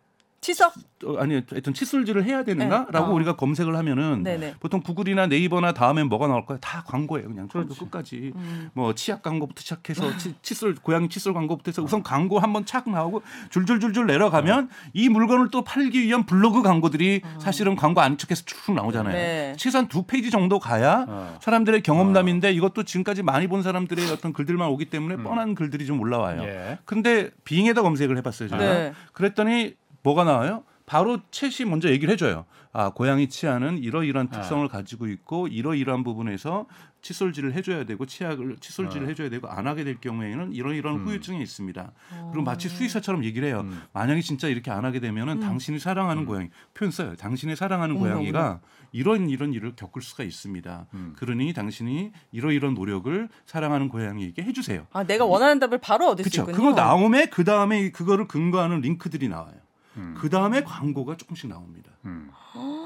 [0.40, 0.72] 치석.
[1.04, 2.98] 어, 아니 하여튼 칫솔질을 해야 되는가라고 네.
[2.98, 3.14] 어.
[3.14, 4.54] 우리가 검색을 하면은 네네.
[4.60, 6.58] 보통 구글이나 네이버나 다음엔 뭐가 나올까요?
[6.60, 7.28] 다 광고예요.
[7.28, 7.84] 그냥 처음부터.
[7.84, 8.70] 끝까지 음.
[8.72, 13.22] 뭐 치약 광고부터 시작해서 치, 칫솔 고양이 칫솔 광고부터 해서 우선 광고 한번 착 나오고
[13.50, 19.12] 줄줄줄줄 내려가면 이 물건을 또 팔기 위한 블로그 광고들이 사실은 광고 척해서 쭉 나오잖아요.
[19.12, 19.54] 네.
[19.58, 21.38] 최소한 두 페이지 정도 가야 어.
[21.42, 26.42] 사람들의 경험담인데 이것도 지금까지 많이 본 사람들의 어떤 글들만 오기 때문에 뻔한 글들이 좀 올라와요.
[26.44, 26.78] 예.
[26.86, 28.62] 근데 빙에다 검색을 해봤어요 제가.
[28.62, 28.92] 네.
[29.12, 30.64] 그랬더니 뭐가 나와요?
[30.90, 32.46] 바로 챗이 먼저 얘기를 해줘요.
[32.72, 34.40] 아 고양이 치아는 이러이러한 아.
[34.40, 36.66] 특성을 가지고 있고 이러이러한 부분에서
[37.00, 39.08] 칫솔질을 해줘야 되고 치약을 칫솔질을 아.
[39.10, 41.06] 해줘야 되고 안 하게 될 경우에는 이런 이런 음.
[41.06, 41.92] 후유증이 있습니다.
[42.12, 42.30] 어.
[42.32, 43.60] 그리고 마치 수의사처럼 얘기를 해요.
[43.64, 43.82] 음.
[43.92, 46.26] 만약에 진짜 이렇게 안 하게 되면은 당신이 사랑하는 음.
[46.26, 47.14] 고양이 표현 써요.
[47.14, 48.60] 당신의 사랑하는 고양이가
[48.90, 50.86] 이런 이런 일을 겪을 수가 있습니다.
[50.94, 51.12] 음.
[51.16, 54.88] 그러니 당신이 이러이런 노력을 사랑하는 고양이에게 해주세요.
[54.92, 56.50] 아, 내가 원하는 답을 바로 얻을 수 그렇죠.
[56.50, 56.70] 있군요.
[56.70, 59.54] 그거 나오면 그 다음에 그거를 근거하는 링크들이 나와요.
[59.96, 60.14] 음.
[60.16, 61.90] 그 다음에 광고가 조금씩 나옵니다.
[62.04, 62.30] 음.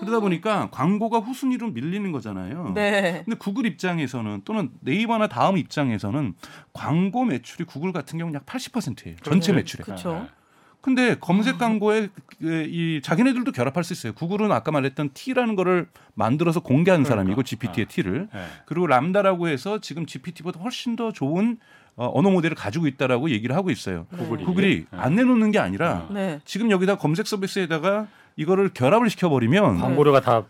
[0.01, 2.73] 그러다 보니까 광고가 후순위로 밀리는 거잖아요.
[2.75, 3.23] 네.
[3.25, 6.35] 근데 구글 입장에서는 또는 네이버나 다음 입장에서는
[6.73, 9.17] 광고 매출이 구글 같은 경우는 약 80%예요.
[9.23, 9.55] 전체 그렇죠.
[9.55, 9.85] 매출에.
[9.85, 10.29] 그쵸.
[10.85, 14.13] 근데 검색 광고에 그, 이 자기네들도 결합할 수 있어요.
[14.13, 17.23] 구글은 아까 말했던 T라는 거를 만들어서 공개하는 그러니까.
[17.23, 17.89] 사람이고 GPT의 아.
[17.89, 18.45] T를 예.
[18.67, 21.57] 그리고 람다라고 해서 지금 GPT보다 훨씬 더 좋은
[21.97, 24.07] 어, 언어 모델을 가지고 있다라고 얘기를 하고 있어요.
[24.17, 24.45] 구글이.
[24.45, 24.97] 구글이 예.
[24.99, 26.41] 안 내놓는 게 아니라 네.
[26.45, 30.45] 지금 여기다 검색 서비스에다가 이거를 결합을 시켜버리면 광고료가 다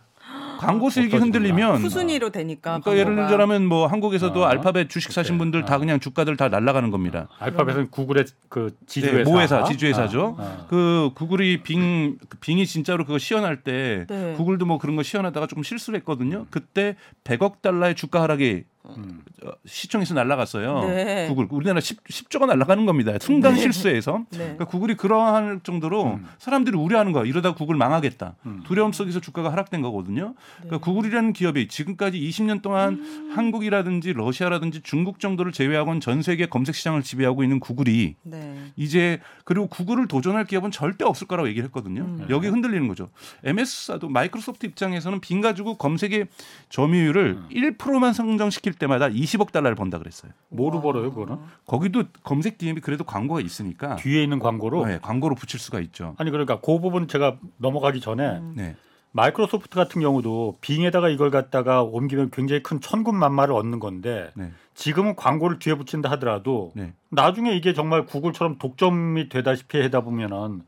[0.58, 1.14] 광고 수익이.
[1.14, 2.78] 흔들리면 후순위로 되니까.
[2.80, 3.28] 그러니까 예를 광고가.
[3.28, 4.46] 들자면 뭐 한국에서도 어.
[4.46, 5.36] 알파벳 주식 사신.
[5.36, 5.78] 분들 다 어.
[5.78, 7.28] 그냥 주가들 다 날아가는 겁니다.
[7.38, 9.30] 알파벳은 구글의 그 네, 지주회사.
[9.30, 10.36] 모회사, 지주회사죠.
[10.38, 10.66] 아, 아.
[10.70, 14.32] 그 구글이 빙 빙이 진짜로 그거 시연할 때 네.
[14.38, 16.46] 구글도 뭐 그런 거 시연하다가 조금 실수를 했거든요.
[16.50, 19.22] 그때 100억 달러의 주가 하락이 음.
[19.44, 20.84] 어, 시청에서 날라갔어요.
[20.88, 21.26] 네.
[21.28, 23.12] 구글 우리나라 10, 10조가 날라가는 겁니다.
[23.20, 24.24] 순간 실수해서.
[24.30, 24.38] 네.
[24.38, 26.26] 그러니까 구글이 그러할 정도로 음.
[26.38, 27.24] 사람들이 우려하는 거야.
[27.24, 28.36] 이러다 구글 망하겠다.
[28.46, 28.62] 음.
[28.66, 30.34] 두려움 속에서 주가가 하락된 거거든요.
[30.56, 30.80] 그러니까 네.
[30.80, 33.32] 구글이라는 기업이 지금까지 20년 동안 음.
[33.34, 38.56] 한국이라든지 러시아라든지 중국 정도를 제외하고는 전 세계 검색 시장을 지배하고 있는 구글이 네.
[38.76, 42.02] 이제 그리고 구글을 도전할 기업은 절대 없을 거라고 얘기를 했거든요.
[42.02, 42.26] 음.
[42.28, 43.08] 여기 흔들리는 거죠.
[43.44, 46.26] MS사도 마이크로소프트 입장에서는 빈 가지고 검색의
[46.68, 47.48] 점유율을 음.
[47.50, 50.32] 1%만 상정시킬 때마다 20억 달러를 번다 그랬어요.
[50.48, 50.82] 뭐로 와.
[50.82, 51.38] 벌어요, 그거는?
[51.66, 54.86] 거기도 검색 DM이 그래도 광고가 있으니까 뒤에 있는 광고로.
[54.86, 56.14] 네, 광고로 붙일 수가 있죠.
[56.18, 58.54] 아니 그러니까 그 부분 제가 넘어가기 전에 음.
[58.56, 58.76] 네.
[59.12, 64.50] 마이크로소프트 같은 경우도 빙에다가 이걸 갖다가 옮기면 굉장히 큰 천군만마를 얻는 건데 네.
[64.74, 66.92] 지금은 광고를 뒤에 붙인다 하더라도 네.
[67.10, 70.62] 나중에 이게 정말 구글처럼 독점이 되다시피 하다 보면은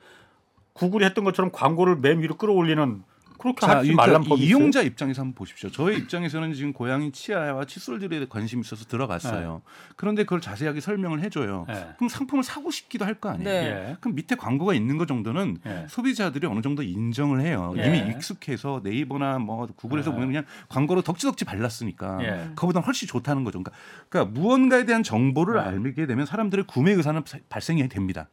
[0.75, 3.03] 구글이 했던 것처럼 광고를 맨 위로 끌어올리는
[3.39, 4.59] 그렇게 자, 하지 그러니까 말란 법이 있어요?
[4.59, 5.71] 이용자 입장에서 한번 보십시오.
[5.71, 9.63] 저의 입장에서는 지금 고양이 치아와 칫솔들에 관심이 있어서 들어갔어요.
[9.97, 11.65] 그런데 그걸 자세하게 설명을 해줘요.
[11.69, 11.87] 네.
[11.97, 13.45] 그럼 상품을 사고 싶기도 할 거 아니에요.
[13.49, 13.91] 네.
[13.91, 13.97] 예.
[14.01, 15.87] 그럼 밑에 광고가 있는 것 정도는 예.
[15.89, 17.73] 소비자들이 어느 정도 인정을 해요.
[17.79, 17.87] 예.
[17.87, 20.15] 이미 익숙해서 네이버나 뭐 구글에서 예.
[20.15, 22.51] 보면 그냥 광고로 덕지덕지 발랐으니까 예.
[22.57, 23.63] 그보다 훨씬 좋다는 거죠.
[23.63, 23.73] 그러니까,
[24.11, 25.61] 그러니까 무언가에 대한 정보를 예.
[25.61, 28.29] 알게 되면 사람들의 구매 의사는 사- 발생이 됩니다.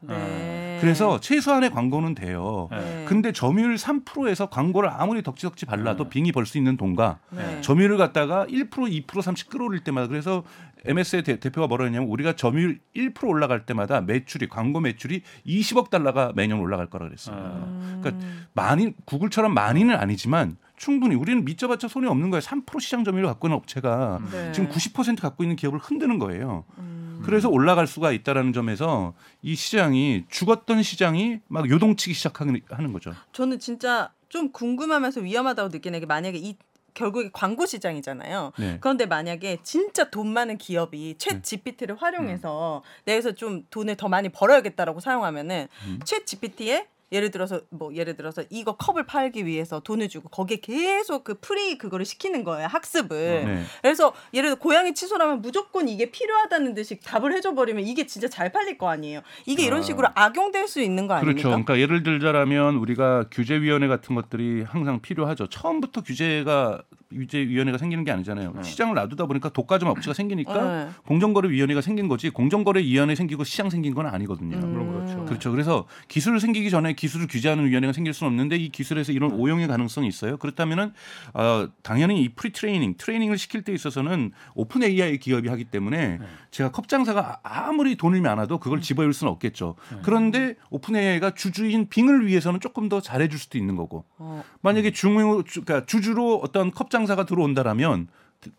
[0.83, 0.87] 네.
[0.87, 2.67] 그래서 최소한의 광고는 돼요.
[2.73, 2.77] 예.
[2.77, 3.05] 네.
[3.07, 6.09] 근데 점유율 3%에서 광고를 아무리 덕지덕지 발라도 네.
[6.09, 7.61] 빙이 벌 수 있는 돈과 네.
[7.61, 10.43] 점유율을 갖다가 1% 2% 3씩 끌어올릴 때마다 그래서
[10.85, 16.33] MS의 대, 표가 뭐라 했냐면 우리가 점유율 1% 올라갈 때마다 매출이 광고 매출이 20억 달러가
[16.35, 17.37] 매년 올라갈 거라 그랬어요.
[17.37, 18.01] 음.
[18.01, 22.41] 그러니까 많이 구글처럼 많이는 아니지만 충분히 우리는 믿져봤자 손이 없는 거예요.
[22.41, 24.51] 3% 시장 점유율을 갖고 있는 업체가 네.
[24.51, 26.65] 지금 90% 갖고 있는 기업을 흔드는 거예요.
[26.77, 27.21] 음.
[27.23, 33.13] 그래서 올라갈 수가 있다라는 점에서 이 시장이 죽었던 시장이 막 요동치기 시작하는 하는 거죠.
[33.31, 36.57] 저는 진짜 좀 궁금하면서 위험하다고 느끼는 게 만약에 이
[36.93, 38.51] 결국에 광고 시장이잖아요.
[38.59, 38.77] 네.
[38.81, 44.99] 그런데 만약에 진짜 돈 많은 기업이 챗 GPT를 활용해서 내에서 좀 돈을 더 많이 벌어야겠다라고
[44.99, 45.99] 사용하면은 음.
[46.03, 51.23] 챗 GPT에 예를 들어서 뭐 예를 들어서 이거 컵을 팔기 위해서 돈을 주고 거기에 계속
[51.23, 53.63] 그 pre 그거를 시키는 거예요 학습을 네.
[53.81, 58.51] 그래서 예를 들어 고양이 칫솔하면 무조건 이게 필요하다는 듯이 답을 해줘 버리면 이게 진짜 잘
[58.51, 59.83] 팔릴 거 아니에요 이게 이런 아.
[59.83, 61.33] 식으로 악용될 수 있는 거 아닙니까?
[61.33, 61.49] 그렇죠.
[61.49, 65.47] 그러니까 예를 들자라면 우리가 규제위원회 같은 것들이 항상 필요하죠.
[65.47, 66.81] 처음부터 규제가
[67.13, 68.53] 규제위원회가 생기는 게 아니잖아요.
[68.55, 68.63] 네.
[68.63, 70.89] 시장을 놔두다 보니까 독과점 업체가 생기니까 네.
[71.07, 74.57] 공정거래위원회가 생긴 거지 공정거래위원회 생기고 시장 생긴 건 아니거든요.
[74.57, 74.71] 음.
[74.71, 75.25] 물론 그렇죠.
[75.25, 75.51] 그렇죠.
[75.51, 79.35] 그래서 기술 생기기 전에 기술을 규제하는 위원회가 생길 수는 없는데 이 기술에서 이런 네.
[79.37, 80.37] 오용의 가능성이 있어요.
[80.37, 80.91] 그렇다면은
[81.33, 86.25] 어, 당연히 이 pre training, 트레이닝을 시킬 때 있어서는 Open AI 기업이 하기 때문에 네.
[86.51, 89.75] 제가 컵 장사가 아무리 돈이 많아도 그걸 집어넣을 수는 없겠죠.
[89.91, 89.97] 네.
[90.03, 95.13] 그런데 Open AI가 주주인 Bing을 위해서는 조금 더 잘해줄 수도 있는 거고 어, 만약에 중
[95.13, 98.07] 그러니까 주주로 어떤 컵 장사가 들어온다라면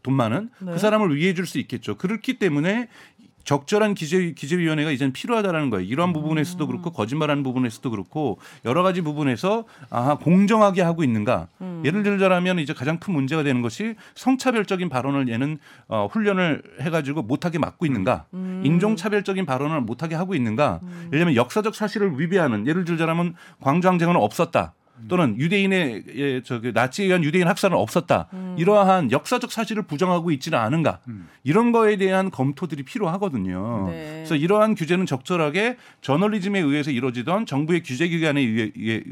[0.02, 0.72] 돈 많은 네.
[0.72, 1.96] 그 사람을 위해 줄 수 있겠죠.
[1.96, 2.88] 그렇기 때문에
[3.44, 5.86] 적절한 기재 기재위원회가 이제는 필요하다라는 거예요.
[5.86, 6.12] 이러한 음.
[6.14, 11.48] 부분에서도 그렇고 거짓말하는 부분에서도 그렇고 여러 가지 부분에서 아 공정하게 하고 있는가.
[11.60, 11.82] 음.
[11.84, 17.58] 예를 들자라면 이제 가장 큰 문제가 되는 것이 성차별적인 발언을 얘는 어, 훈련을 해가지고 못하게
[17.58, 18.24] 막고 있는가.
[18.32, 18.62] 음.
[18.64, 20.80] 인종차별적인 발언을 못하게 하고 있는가.
[21.08, 24.72] 예를 들면 역사적 사실을 위배하는 예를 들자라면 광주항쟁은 없었다.
[25.08, 28.28] 또는 유대인의 예, 저기 나치에 의한 유대인 학살은 없었다.
[28.32, 28.54] 음.
[28.58, 31.00] 이러한 역사적 사실을 부정하고 있지는 않은가.
[31.08, 31.28] 음.
[31.42, 33.88] 이런 거에 대한 검토들이 필요하거든요.
[33.90, 34.12] 네.
[34.16, 39.02] 그래서 이러한 규제는 적절하게 저널리즘에 의해서 이루어지던 정부의 규제 기관에 의해, 의해,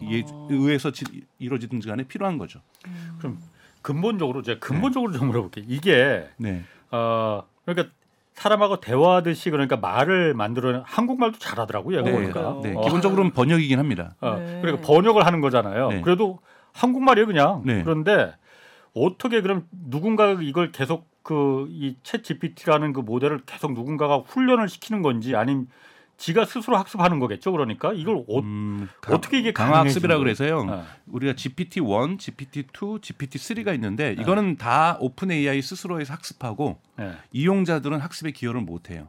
[0.00, 0.48] 의해- 어.
[0.50, 1.04] 의해서 지-
[1.38, 2.60] 이루어지든 간에 필요한 거죠.
[3.18, 3.38] 그럼
[3.82, 5.64] 근본적으로 제가 근본적으로 좀 물어볼게요.
[5.68, 6.64] 이게 네.
[6.90, 7.94] 어 그러니까
[8.40, 12.00] 사람하고 대화하듯이 그러니까 말을 만들어 한국말도 잘하더라고요.
[12.00, 12.10] 네.
[12.10, 12.60] 보니까.
[12.62, 12.74] 네.
[12.74, 12.80] 어.
[12.80, 14.14] 기본적으로는 번역이긴 합니다.
[14.20, 14.60] 어, 네.
[14.62, 15.88] 그러니까 번역을 하는 거잖아요.
[15.88, 16.00] 네.
[16.00, 16.38] 그래도
[16.72, 17.62] 한국말이에요, 그냥.
[17.66, 17.82] 네.
[17.82, 18.32] 그런데
[18.94, 25.36] 어떻게 그럼 누군가가 이걸 계속 그 이챗 GPT라는 그 모델을 계속 누군가가 훈련을 시키는 건지
[25.36, 25.68] 아니면
[26.20, 27.50] 지가 스스로 학습하는 거겠죠.
[27.50, 30.66] 그러니까 이걸 어, 음, 어떻게 이게 강화학습이라 가능해진 그래서요.
[30.66, 30.84] 거예요?
[31.06, 34.22] 우리가 GPT-1, GPT-2, GPT-3가 있는데 네.
[34.22, 37.06] 이거는 다 오픈 AI 스스로에서 학습하고 네.
[37.06, 37.12] 네.
[37.32, 39.08] 이용자들은 학습에 기여를 못 해요.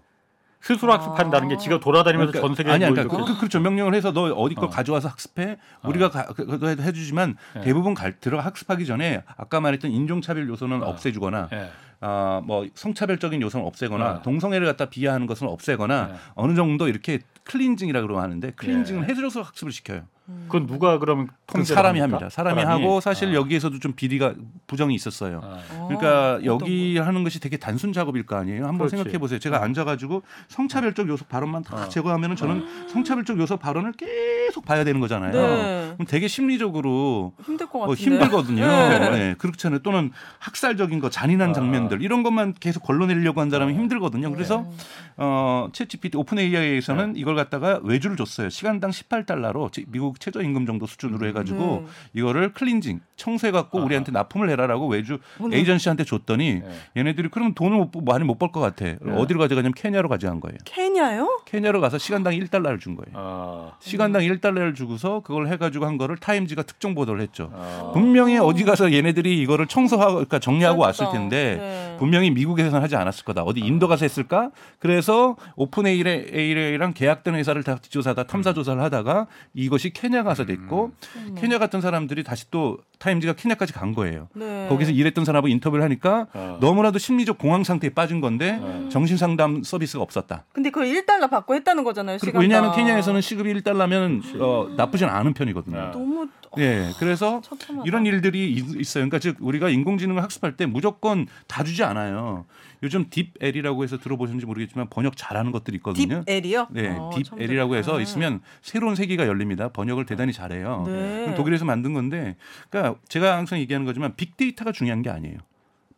[0.62, 0.98] 스스로 아.
[0.98, 4.32] 학습한다는 게 지가 돌아다니면서 전 세계에 아니 뭐 그러니까 그, 그, 그렇죠 명령을 해서 너
[4.34, 4.70] 어디 걸 어.
[4.70, 7.62] 가져와서 학습해 우리가 가, 그, 그거 해도 해주지만 네.
[7.62, 10.88] 대부분 갈, 들어가 학습하기 전에 아까 말했던 인종차별 요소는 어.
[10.88, 11.70] 없애주거나 예.
[12.00, 14.22] 아, 뭐 성차별적인 요소는 없애거나 네.
[14.24, 16.14] 동성애를 갖다 비하하는 것은 없애거나 네.
[16.36, 19.14] 어느 정도 이렇게 cleansing이라고 하는데 cleansing을 네.
[19.14, 20.04] 해줘서 학습을 시켜요.
[20.52, 22.18] 그건 누가 그러면 그 통제를 사람이 합니까?
[22.18, 22.30] 합니다.
[22.30, 23.34] 사람이, 하고 사실 아.
[23.34, 24.34] 여기에서도 좀 비리가
[24.68, 25.42] 부정이 있었어요.
[25.44, 25.88] 아.
[25.88, 28.64] 그러니까 어, 여기 하는 것이 되게 단순 작업일 거 아니에요.
[28.64, 28.98] 한번 그렇지.
[28.98, 29.40] 생각해 보세요.
[29.40, 31.90] 제가 앉아가지고 성차별적 요소 발언만 다 어.
[31.90, 35.32] 제거하면은 저는 성차별적 요소 발언을 계속 봐야 되는 거잖아요.
[35.32, 35.92] 네.
[35.94, 38.02] 그럼 되게 심리적으로 힘들 것 어, 같은데.
[38.04, 38.66] 힘들거든요.
[38.66, 39.10] 네.
[39.10, 39.36] 네.
[39.38, 39.80] 그렇잖아요.
[39.80, 41.54] 또는 학살적인 거, 잔인한 아.
[41.54, 44.32] 장면들 이런 것만 계속 걸러내려고 한다면 힘들거든요.
[44.32, 44.78] 그래서 네.
[45.18, 48.50] 어, ChatGPT Open AI에서는 이걸 갖다가 외주를 줬어요.
[48.50, 52.20] 시간당 18달러로 미국 최저임금 정도 수준으로 해가지고 네.
[52.22, 53.86] 이거를 클린징 청소해 갖고 아하.
[53.86, 56.70] 우리한테 납품을 해라라고 외주 오늘- 에이전시한테 줬더니 네.
[56.96, 58.86] 얘네들이 그러면 돈을 못, 벌- 많이 못 벌 것 같아.
[59.18, 60.58] 어디로 가져가냐면 케냐로 가져간 거예요.
[60.66, 61.42] 케냐요?
[61.46, 63.12] 케냐로 가서 시간당 1달러를 준 거예요.
[63.16, 63.72] 아.
[63.80, 67.52] 시간당 1달러를 주고서 그걸 해가지고 한 거를 타임지가 특종 보도를 했죠.
[67.54, 67.92] 아.
[67.94, 71.20] 분명히 어디 가서 얘네들이 이거를 청소하고 그러니까 정리하고 왔을 그러니까.
[71.20, 71.91] 텐데 네.
[72.02, 73.44] 분명히 미국에서는 하지 않았을 거다.
[73.44, 74.50] 어디 인도 가서 했을까?
[74.80, 80.94] 그래서 Open AI랑 계약된 회사를 다 조사다 탐사 조사를 하다가 이것이 케냐 가서 됐고
[81.38, 84.28] 케냐 같은 사람들이 다시 또 타임지가 케냐까지 간 거예요.
[84.36, 84.68] 네.
[84.70, 86.58] 거기서 일했던 사람하고 인터뷰를 하니까 어.
[86.62, 88.90] 너무나도 심리적 공황 상태에 빠진 건데 어.
[88.92, 90.46] 정신 상담 서비스가 없었다.
[90.54, 92.20] 근데 그걸 1달러 받고 했다는 거잖아요.
[92.36, 95.78] 왜냐하면 케냐에서는 시급이 1달러면 어, 나쁘진 않은 편이거든요.
[95.82, 95.92] 네.
[95.92, 97.88] 너무 예, 그래서 처참하다.
[97.88, 99.02] 이런 일들이 있- 있어요.
[99.04, 102.46] 그러니까 즉 우리가 인공지능을 학습할 때 무조건 다 주지 않아요.
[102.84, 106.24] 요즘 딥L이라고 해서 들어보셨는지 모르겠지만 번역 잘하는 것들이 있거든요.
[106.26, 106.68] 딥엘이요?
[106.72, 108.02] 네, 어, 처음 딥L이라고 해서.
[108.02, 109.70] 있으면 새로운 세계가 열립니다.
[109.70, 110.84] 번역을 대단히 잘해요.
[110.88, 111.36] 네.
[111.36, 112.36] 독일에서 만든 건데,
[112.70, 115.38] 그러니까 제가 항상 얘기하는 거지만 빅데이터가 중요한 게 아니에요.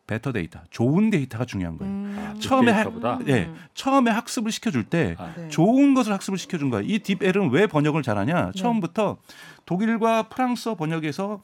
[0.05, 1.93] better data, 좋은 데이터가 중요한 거예요.
[1.93, 2.35] 음.
[2.39, 3.19] 처음에 하- 빅데이터보다?
[3.31, 5.33] 예, 처음에 학습을 시켜줄 때 아.
[5.37, 5.47] 네.
[5.47, 6.85] 좋은 것을 학습을 시켜준 거예요.
[6.85, 8.51] 이 DeepL은 왜 번역을 잘하냐?
[8.53, 9.17] 처음부터
[9.65, 11.41] 독일과 프랑스어 번역에서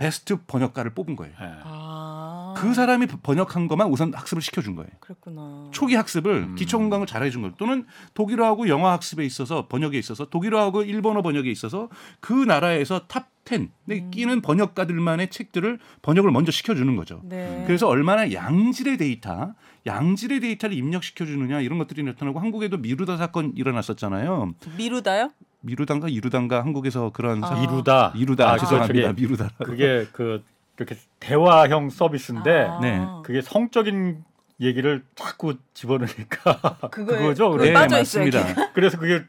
[0.00, 1.34] 베스트 번역가를 뽑은 거예요.
[1.42, 1.50] 예.
[1.62, 2.54] 아.
[2.56, 4.88] 그 사람이 번역한 것만 우선 학습을 시켜준 거예요.
[4.98, 5.68] 그랬구나.
[5.72, 6.54] 초기 학습을 음.
[6.54, 7.54] 기초 공사를 잘해준 거예요.
[7.58, 7.84] 또는
[8.14, 14.10] 독일어하고 영어 학습에 있어서 번역에 있어서 독일어하고 일본어 번역에 있어서 그 나라에서 top 10에 음.
[14.10, 17.20] 끼는 번역가들만의 책들을 번역을 먼저 시켜주는 거죠.
[17.24, 17.64] 네.
[17.66, 19.54] 그래서 얼마나 양질의 데이터,
[19.86, 24.54] 양질의 데이터를 입력시켜 주느냐 이런 것들이 나타나고 한국에도 미루다 사건 일어났었잖아요.
[24.78, 25.30] 미루다요?
[25.62, 27.48] 미루단가 이루단가 한국에서 그런 아.
[27.48, 28.12] 사- 이루다.
[28.16, 29.08] 이루다 아, 죄송합니다.
[29.08, 29.50] 저게 미루다.
[29.64, 30.42] 그게 그
[30.76, 32.78] 그렇게 대화형 서비스인데 아.
[32.80, 33.06] 네.
[33.24, 34.24] 그게 성적인
[34.60, 37.50] 얘기를 자꾸 집어넣으니까 그거에- 그거죠.
[37.50, 38.70] 그거에 네, 빠져 있어요, 맞습니다.
[38.72, 39.22] 그래서 그게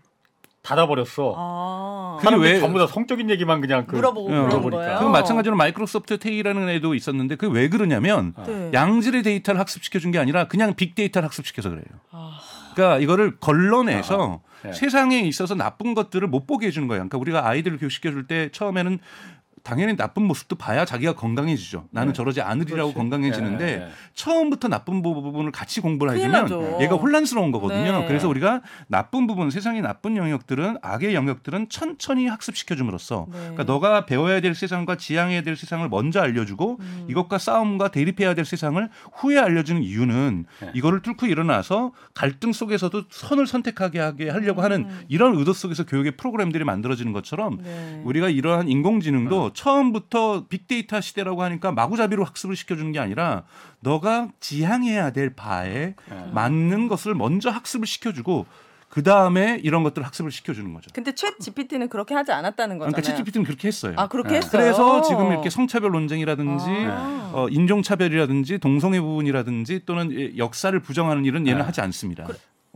[0.62, 1.34] 닫아버렸어.
[1.38, 2.17] 아.
[2.20, 5.00] 그- 사람들이 왜- 전부 다 성적인 얘기만 그냥 그 물어보고 어, 그런 물어보니까.
[5.00, 8.70] 그 마찬가지로 마이크로소프트 테이라는 애도 있었는데 그게 왜 그러냐면 네.
[8.74, 11.84] 양질의 데이터를 학습시켜 준 게 아니라 그냥 빅데이터를 학습시켜서 그래요.
[12.12, 12.39] 아.
[12.76, 14.74] 그러니까 이거를 걸러내서 아, 네.
[14.74, 17.00] 세상에 있어서 나쁜 것들을 못 보게 해주는 거예요.
[17.02, 19.00] 그러니까 우리가 아이들을 교육시켜 줄 때 처음에는
[19.63, 21.86] 당연히 나쁜 모습도 봐야 자기가 건강해지죠.
[21.91, 22.13] 나는 네.
[22.13, 22.95] 저러지 않으리라고 그렇지.
[22.95, 23.91] 건강해지는데 네, 네, 네.
[24.13, 26.82] 처음부터 나쁜 부분을 같이 공부를 해주면.
[26.82, 28.00] 얘가 혼란스러운 거거든요.
[28.00, 28.08] 네.
[28.08, 33.38] 그래서 우리가 나쁜 부분, 세상의 나쁜 영역들은 악의 영역들은 천천히 학습시켜 줌으로써 네.
[33.39, 37.08] 그러니까 너가 배워야 될 세상과 지향해야 될 세상을 먼저 알려주고 음.
[37.10, 40.71] 이것과 싸움과 대립해야 될 세상을 후에 알려주는 이유는 네.
[40.74, 45.02] 이거를 뚫고 일어나서 갈등 속에서도 선을 선택하게 하게 하려고 하는 음.
[45.08, 48.02] 이런 의도 속에서 교육의 프로그램들이 만들어지는 것처럼 네.
[48.04, 53.44] 우리가 이러한 인공지능도 처음부터 빅데이터 시대라고 하니까 마구잡이로 학습을 시켜주는 게 아니라
[53.80, 56.32] 너가 지향해야 될 바에 네.
[56.34, 58.46] 맞는 것을 먼저 학습을 시켜주고
[58.92, 60.92] 그 다음에 이런 것들을 학습을 시켜주는 거죠.
[60.94, 63.02] 근데 챗 GPT는 그렇게 하지 않았다는 거잖아요.
[63.02, 63.94] 그러니까 챗GPT는 그렇게 했어요.
[63.98, 64.36] 아 그렇게 네.
[64.38, 64.62] 했어요.
[64.62, 67.32] 그래서 지금 이렇게 성차별 논쟁이라든지 아.
[67.34, 71.66] 어, 인종차별이라든지 동성애 부분이라든지 또는 이 역사를 부정하는 일은 얘는 네.
[71.66, 72.28] 하지 않습니다.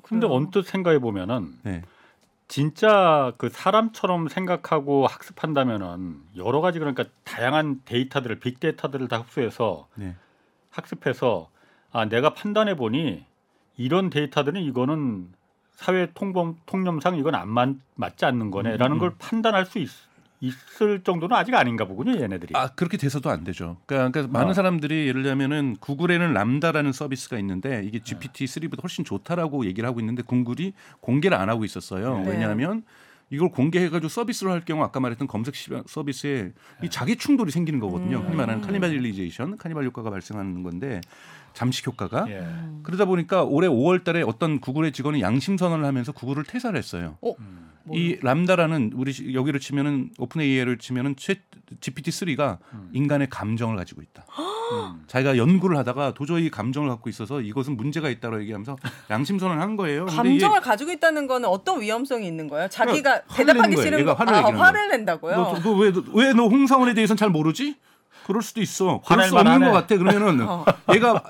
[0.03, 1.81] 근데 언뜻 생각해 보면은 네.
[2.47, 10.15] 진짜 그 사람처럼 생각하고 학습한다면은 여러 가지 그러니까 다양한 데이터들을 빅데이터들을 다 흡수해서 네.
[10.69, 11.49] 학습해서
[11.91, 13.25] 아 내가 판단해 보니
[13.77, 15.33] 이런 데이터들은 이거는
[15.71, 18.99] 사회 통범 통념상 이건 안 맞, 맞지 않는 거네라는 음, 음.
[18.99, 19.89] 걸 판단할 수 있,
[20.47, 22.53] 있을 정도는 아직 아닌가 보군요 얘네들이.
[22.55, 23.77] 아 그렇게 돼서도 안 되죠.
[23.85, 24.53] 그러니까, 그러니까 많은 어.
[24.53, 30.21] 사람들이 예를 들면은 구글에는 람다라는 서비스가 있는데 이게 GPT 3보다 훨씬 좋다라고 얘기를 하고 있는데
[30.23, 32.19] 구글이 공개를 안 하고 있었어요.
[32.19, 32.31] 네.
[32.31, 32.83] 왜냐하면
[33.35, 38.19] 이걸 공개해가지고 서비스로 할 경우 아까 말했던 검색 시- 서비스에 이 자기 충돌이 생기는 거거든요.
[38.19, 38.25] 음.
[38.25, 41.01] 흔히 말하는 cannibalization, cannibal 효과가 발생하는 건데
[41.53, 42.45] 잠식 효과가 예.
[42.83, 47.17] 그러다 보니까 올해 5월달에 어떤 구글의 직원이 양심 선언을 하면서 구글을 퇴사를 했어요.
[47.39, 47.71] 음.
[47.93, 51.35] 이 LaMDA라는 우리 시- 여기로 치면은 Open AI를 치면은 최
[51.81, 52.89] GPT 3가 음.
[52.93, 54.25] 인간의 감정을 가지고 있다.
[54.35, 55.03] 음.
[55.07, 58.75] 자기가 연구를 하다가 도저히 감정을 갖고 있어서 이것은 문제가 있다고 얘기하면서
[59.11, 60.07] 양심 선언을 한 거예요.
[60.07, 62.67] 감정을 가지고 있다는 거는 어떤 위험성이 있는 거예요?
[62.69, 63.77] 자기가 대답하기.
[63.77, 65.59] 싫은 얘가 거, 화를 아, 화를 낸다고요?
[65.63, 67.75] 너왜왜 너 홍상원에 대해서는 잘 모르지?
[68.25, 69.01] 그럴 수도 있어.
[69.07, 69.59] 그럴 수 없는.
[69.59, 69.97] 것 같아.
[69.97, 70.65] 그러면은 어.
[70.93, 71.21] 얘가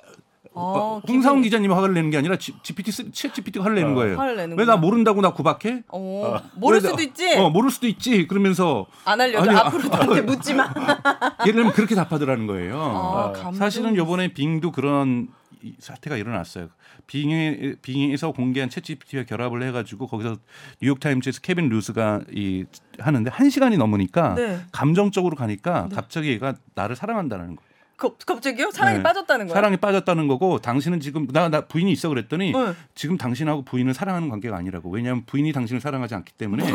[0.58, 3.96] 어, 기분이- 기자님이 화를 내는 게 아니라 GPT 챗 GPT가 화를 내는 어.
[3.96, 4.18] 거예요.
[4.56, 5.84] 왜 나 모른다고 나 구박해?
[5.90, 7.36] 어, 모를 왜 나- 수도 있지.
[7.38, 8.26] 어, 모를 수도 있지.
[8.28, 9.50] 그러면서 안 알려줘.
[9.52, 10.70] 아니, 앞으로 나한테 묻지 마.
[11.46, 12.80] 예를 들면 그렇게 답하더라는 거예요.
[12.82, 13.54] 아, 감동.
[13.56, 15.45] 사실은 요번에 빙도 그런 이
[15.80, 16.70] 사태가 일어났어요.
[17.08, 20.38] 빙에 빙에서 공개한 챗GPT와 결합을 해가지고 거기서
[20.82, 22.66] 뉴욕 타임즈에서 케빈 루스가 이
[23.00, 24.60] 하는데 한 시간이 넘으니까 네.
[24.72, 27.64] 감정적으로 가니까 갑자기 얘가 나를 사랑한다는 거.
[27.98, 28.72] 갑- 갑자기요?
[28.72, 29.04] 사랑이 네.
[29.04, 29.54] 빠졌다는 거야?
[29.54, 32.74] 사랑에 빠졌다는 거고 당신은 지금 나, 나 부인이 있어 그랬더니 네.
[32.94, 36.66] 지금 당신하고 부인을 사랑하는 관계가 아니라고 왜냐하면 부인이 당신을 사랑하지 않기 때문에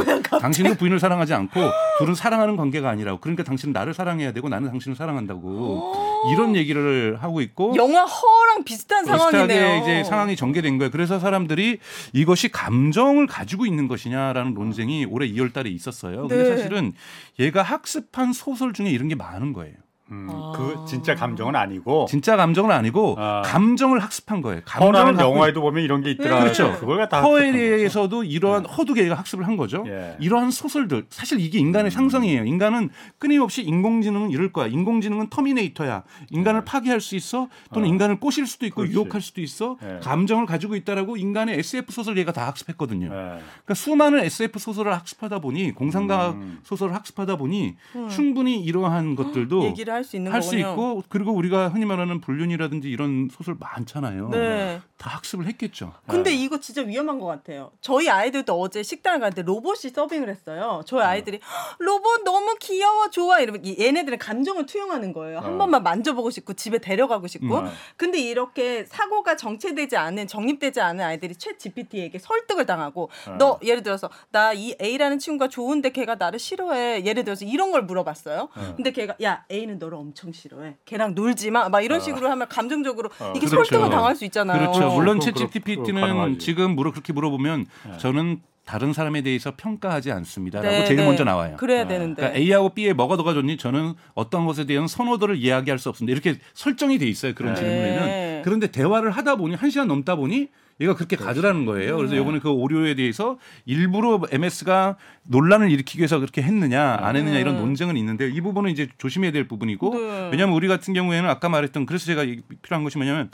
[0.40, 1.60] 당신도 부인을 사랑하지 않고
[1.98, 5.92] 둘은 사랑하는 관계가 아니라고 그러니까 당신은 나를 사랑해야 되고 나는 당신을 사랑한다고
[6.32, 9.82] 이런 얘기를 하고 있고 영화 허랑 비슷한 비슷하게 상황이네요.
[9.82, 10.90] 이제 상황이 전개된 거예요.
[10.90, 11.78] 그래서 사람들이
[12.12, 16.28] 이것이 감정을 가지고 있는 것이냐라는 논쟁이 올해 2월 달에 있었어요.
[16.28, 16.56] 근데 네.
[16.56, 16.92] 사실은
[17.38, 19.74] 얘가 학습한 소설 중에 이런 게 많은 거예요.
[20.10, 20.52] 음, 아.
[20.56, 23.42] 그 진짜 감정은 아니고 진짜 감정은 아니고 아.
[23.44, 24.62] 감정을 학습한 거예요.
[24.64, 26.40] 감정을 갖고 영화에도 보면 이런 게 있더라.
[26.40, 26.76] 그렇죠.
[26.78, 27.22] 그걸 갖다.
[27.40, 29.84] 대해서도 이러한 허두개 가 학습을 한 거죠.
[29.86, 30.16] 예.
[30.20, 32.44] 이러한 소설들 사실 이게 인간의 상성이에요.
[32.44, 34.66] 인간은 끊임없이 인공지능은 이럴 거야.
[34.66, 36.02] 인공지능은 터미네이터야.
[36.30, 37.48] 인간을 파괴할 수 있어.
[37.72, 37.92] 또는 어.
[37.92, 38.94] 인간을 꼬실 수도 있고 그렇지.
[38.94, 39.76] 유혹할 수도 있어.
[39.82, 40.00] 예.
[40.02, 43.06] 감정을 가지고 있다라고 인간의 SF 소설 얘가 다 학습했거든요.
[43.06, 43.10] 예.
[43.10, 46.60] 그러니까 수많은 SF 소설을 학습하다 보니 공상과학 음.
[46.64, 47.76] 소설을 학습하다 보니
[48.10, 50.56] 충분히 이러한 것들도 얘기를 할 수 있는 할 수.
[50.58, 54.28] 있고 그리고 우리가 흔히 말하는 불륜이라든지 이런 소설 많잖아요.
[54.30, 54.80] 네.
[54.96, 55.92] 다 학습을 했겠죠.
[56.06, 57.70] 근데 이거 진짜 위험한 것 같아요.
[57.80, 60.82] 저희 아이들도 어제 식당을 갔는데 로봇이 서빙을 했어요.
[60.86, 65.38] 저희 아이들이 "헉, 로봇 너무 귀여워 좋아 이러면 이- 얘네들은 감정을 투영하는 거예요.
[65.40, 65.58] 한 어.
[65.58, 67.58] 번만 만져보고 싶고 집에 데려가고 싶고.
[67.60, 67.70] 음.
[67.96, 73.36] 근데 이렇게 사고가 정체되지 않은 정립되지 않은 아이들이 챗 GPT에게 설득을 당하고 어.
[73.38, 77.04] 너 예를 들어서 나 이 A라는 친구가 좋은데 걔가 나를 싫어해.
[77.04, 78.48] 예를 들어서 이런 걸 물어봤어요.
[78.54, 78.72] 어.
[78.76, 80.76] 근데 걔가 야 A는 너를 엄청 싫어해.
[80.84, 81.68] 걔랑 놀지 마.
[81.68, 83.32] 막 이런 식으로 하면 감정적으로 어.
[83.36, 83.64] 이게 그렇죠.
[83.64, 84.58] 설득을 당할 수 있잖아요.
[84.58, 84.94] 그렇죠.
[84.94, 86.38] 물론 그럼 챗 그럼 GPT는 가능하지.
[86.38, 87.98] 지금 물어 그렇게 물어보면 네.
[87.98, 91.04] 저는 다른 사람에 대해서 평가하지 않습니다라고 네, 제일 네.
[91.04, 91.56] 먼저 나와요.
[91.58, 91.94] 그래야 네.
[91.94, 92.22] 되는데.
[92.22, 93.56] 그러니까 A하고 B에 뭐가 더가 좋니?
[93.56, 96.12] 저는 어떤 것에 대한 선호도를 이야기할 수 없습니다.
[96.12, 97.34] 이렇게 설정이 돼 있어요.
[97.34, 97.60] 그런 네.
[97.60, 98.42] 질문에는.
[98.44, 100.48] 그런데 대화를 하다 보니 한 시간 넘다 보니
[100.80, 101.96] 얘가 그렇게 가더라는 거예요.
[101.96, 102.18] 그래서 네.
[102.20, 107.60] 요번에 그 오류에 대해서 일부러 MS가 논란을 일으키기 위해서 그렇게 했느냐 안 했느냐 이런 네.
[107.60, 110.28] 논쟁은 있는데 이 부분은 이제 조심해야 될 부분이고 네.
[110.32, 113.30] 왜냐하면 우리 같은 경우에는 아까 말했던 그래서 제가 이- 필요한 것이 뭐냐면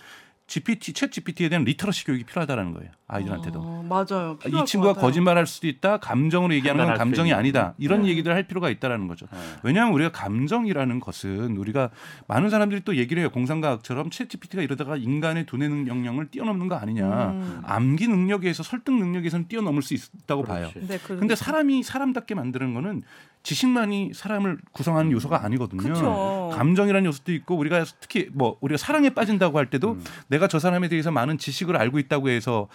[0.46, 2.90] GPT, 챗 GPT에 대한 literacy 교육이 필요하다는 거예요.
[3.08, 3.58] 아이들한테도.
[3.60, 4.38] 어, 맞아요.
[4.46, 4.94] 이것 친구가.
[4.94, 5.98] 거짓말할 수도 있다.
[5.98, 7.32] 감정으로 얘기하는 건 감정이.
[7.32, 7.74] 아니다.
[7.78, 8.08] 이런 네.
[8.10, 9.26] 얘기들을 할 필요가 있다라는 거죠.
[9.32, 9.38] 네.
[9.64, 11.90] 왜냐하면 우리가 감정이라는 것은 우리가
[12.28, 13.30] 많은 사람들이 또 얘기를 해요.
[13.30, 17.30] 공상과학처럼 챗 GPT가 이러다가 인간의 두뇌 능력을 뛰어넘는 거 아니냐.
[17.30, 17.62] 음.
[17.64, 20.68] 암기 능력에서 설득 능력에서는 뛰어넘을 수 있다고 봐요.
[20.72, 20.86] 그렇지.
[20.86, 23.02] 네, 그, 근데 사람이 사람답게 만드는 거는
[23.46, 25.80] 지식만이 사람을 구성하는 요소가 아니거든요.
[25.80, 26.50] 그쵸.
[26.52, 30.04] 감정이라는 요소도 있고 우리가 특히 뭐 우리가 사랑에 빠진다고 할 때도 음.
[30.26, 32.66] 내가 저 사람에 대해서 많은 지식을 알고 있다고 해서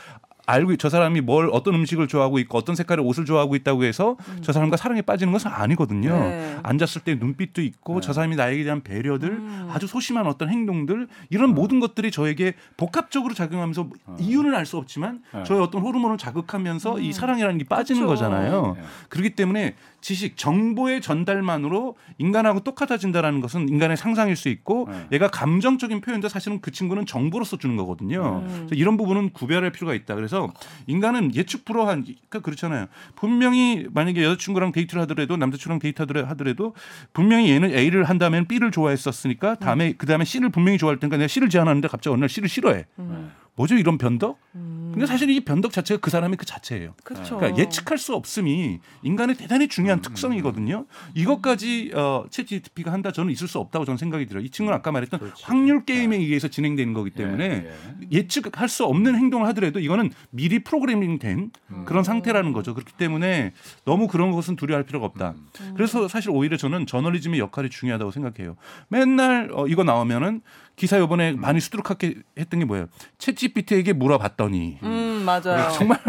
[0.48, 4.52] 알고 저 사람이 뭘 어떤 음식을 좋아하고 있고 어떤 색깔의 옷을 좋아하고 있다고 해서 저
[4.52, 6.10] 사람과 사랑에 빠지는 것은 아니거든요.
[6.14, 6.20] 음.
[6.20, 6.58] 네.
[6.64, 8.02] 앉았을 때 눈빛도 있고 네.
[8.02, 9.70] 저 사람이 나에게 대한 배려들 음.
[9.72, 14.16] 아주 소심한 어떤 행동들 이런 모든 것들이 저에게 복합적으로 작용하면서 어.
[14.20, 15.44] 이유는 알 수 없지만 네.
[15.44, 18.08] 저의 어떤 호르몬을 자극하면서 이 사랑이라는 게 빠지는 음.
[18.08, 18.14] 그쵸.
[18.16, 18.76] 거잖아요.
[18.78, 18.84] 네.
[19.10, 25.08] 그렇기 때문에 지식, 정보의 전달만으로 인간하고 똑같아진다라는 것은 인간의 상상일 수 있고 네.
[25.14, 28.44] 얘가 감정적인 표현도 사실은 그 친구는 정보로서 주는 거거든요.
[28.44, 28.66] 음.
[28.68, 30.16] 그래서 이런 부분은 구별할 필요가 있다.
[30.16, 30.52] 그래서
[30.88, 32.88] 인간은 예측 불허한 그러니까 그렇잖아요.
[33.16, 36.74] 분명히 만약에 여자친구랑 데이트를 하더라도 남자친구랑 데이트를 하더라도
[37.14, 41.50] 분명히 얘는 A를 한다면 B를 좋아했었으니까 다음에 그 다음에 C를 분명히 좋아할 테니까 내가 C를
[41.50, 42.86] 제안하는데 갑자기 어느 날 C를 싫어해.
[43.00, 43.32] 음.
[43.56, 44.40] 뭐죠 이런 변덕?
[44.56, 44.92] 음.
[44.94, 46.94] 근데 사실 이 변덕 자체가 그 사람의 그 자체예요.
[47.04, 47.38] 그쵸.
[47.38, 50.86] 그러니까 예측할 수 없음이 인간의 대단히 중요한 특성이거든요.
[51.14, 54.44] 이것까지 어, 챗 GPT가 한다 저는 있을 수 없다고 저는 생각이 들어요.
[54.44, 55.44] 이 친구는 아까 말했던 그렇지.
[55.46, 58.08] 확률 게임에 의해서 진행되는 거기 때문에 예, 예.
[58.12, 61.52] 예 측할 수 없는 행동을 하더라도 이거는 미리 프로그래밍된
[61.86, 62.74] 그런 상태라는 거죠.
[62.74, 63.54] 그렇기 때문에
[63.86, 65.36] 너무 그런 것은 두려워할 필요가 없다.
[65.76, 68.56] 그래서 사실 오히려 저는 저널리즘의 역할이 중요하다고 생각해요.
[68.90, 70.42] 맨날 어, 이거 나오면은
[70.82, 72.88] 기사 요번에 많이 수두룩하게 했던 게 뭐예요?
[73.20, 75.70] 챗 GPT에게 물어봤더니 음 맞아요.
[75.74, 76.00] 정말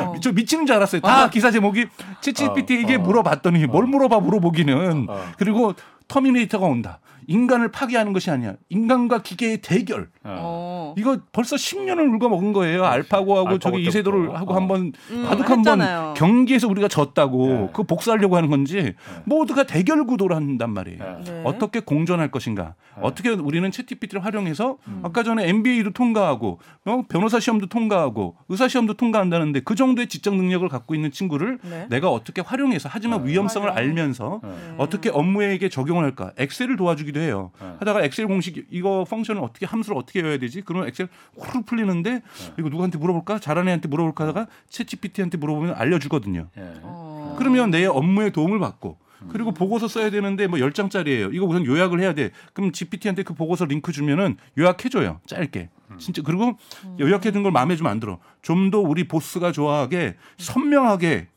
[0.00, 0.14] 어.
[0.20, 1.00] 저 미치는 줄 알았어요.
[1.00, 1.86] 다 기사 제목이
[2.20, 3.04] 챗GPT에게 어, 어.
[3.04, 5.32] 물어봤더니 뭘 물어봐 물어보기는 어.
[5.38, 5.76] 그리고
[6.08, 6.98] 터미네이터가 온다.
[7.28, 8.54] 인간을 파괴하는 것이 아니야.
[8.70, 10.08] 인간과 기계의 대결.
[10.24, 10.28] 어.
[10.30, 10.68] 어.
[10.88, 10.94] 어.
[10.96, 12.84] 이거 벌써 10년을 울고 먹은 거예요.
[12.84, 13.82] 알파고하고 알파고 저기.
[13.86, 14.56] 이세돌을 하고 어.
[14.56, 16.14] 한번 음, 바둑 한번.
[16.14, 17.66] 경기에서 우리가 졌다고 네.
[17.68, 20.98] 그거 복수하려고 하는 건지 모두가 대결 구도를 한단 말이에요.
[20.98, 21.30] 네.
[21.30, 21.42] 네.
[21.44, 22.74] 어떻게 공존할 것인가?
[22.96, 23.02] 네.
[23.02, 25.00] 어떻게 우리는 챗GPT를 활용해서 음.
[25.04, 27.02] 아까 전에 MBA도 통과하고 어?
[27.10, 31.86] 변호사 시험도 통과하고 의사 시험도 통과한다는데 그 정도의 지적 능력을 갖고 있는 친구를 네.
[31.90, 33.30] 내가 어떻게 활용해서 하지만 네.
[33.32, 33.78] 위험성을 활용.
[33.88, 34.50] 알면서 네.
[34.78, 36.32] 어떻게 업무에게 적용을 할까?
[36.38, 37.50] 엑셀을 도와주기도 해요.
[37.60, 37.66] 네.
[37.80, 40.62] 하다가 엑셀 공식 이거 펑션을 어떻게 함수를 어떻게 외워야 되지?
[40.62, 42.22] 그러면 엑셀 후루 풀리는데
[42.58, 43.38] 이거 누구한테 물어볼까?
[43.38, 46.48] 잘하는 애한테 물어볼까 하다가 챗GPT한테 물어보면 알려주거든요.
[46.56, 46.62] 예.
[46.82, 47.36] 어.
[47.38, 48.98] 그러면 내 업무에 도움을 받고
[49.32, 52.30] 그리고 보고서 써야 되는데 뭐 열장짜리예요 이거 우선 요약을 해야 돼.
[52.52, 55.20] 그럼 GPT한테 그 보고서 링크 주면은 요약해 줘요.
[55.26, 55.70] 짧게.
[55.98, 56.56] 진짜 그리고
[57.00, 58.18] 요약해 둔 걸 마음에 좀 안 들어.
[58.42, 61.28] 좀 더 우리 보스가 좋아하게 선명하게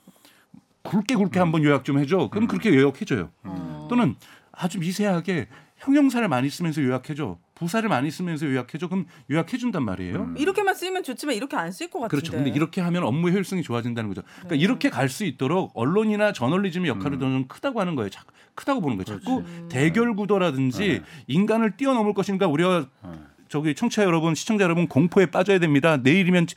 [0.84, 2.30] 굵게 굵게 한번 요약 좀 해줘.
[2.32, 3.30] 그럼 그렇게 요약해 줘요.
[3.44, 3.88] 어.
[3.90, 4.16] 또는
[4.52, 5.48] 아주 미세하게
[5.82, 7.38] 형용사를 많이 쓰면서 요약해 줘.
[7.56, 8.88] 부사를 많이 쓰면서 요약해 줘.
[8.88, 10.34] 그럼 요약해 준단 말이에요.
[10.38, 12.10] 이렇게만 쓰면 좋지만 이렇게 안 쓸 것 같은데.
[12.22, 12.32] 그렇죠.
[12.32, 14.22] 근데 이렇게 하면 업무 효율성이 좋아진다는 거죠.
[14.24, 14.62] 그러니까 네.
[14.62, 18.10] 이렇게 갈 수 있도록 언론이나 저널리즘의 역할을 저는 크다고 하는 거예요.
[18.10, 18.24] 자,
[18.56, 19.20] 크다고 보는 거예요.
[19.20, 22.88] 자꾸 대결 구도라든지 인간을 뛰어넘을 것인가 우리가
[23.52, 25.98] 저기 청취자 여러분, 시청자 여러분 공포에 빠져야 됩니다.
[25.98, 26.56] 내일이면 지-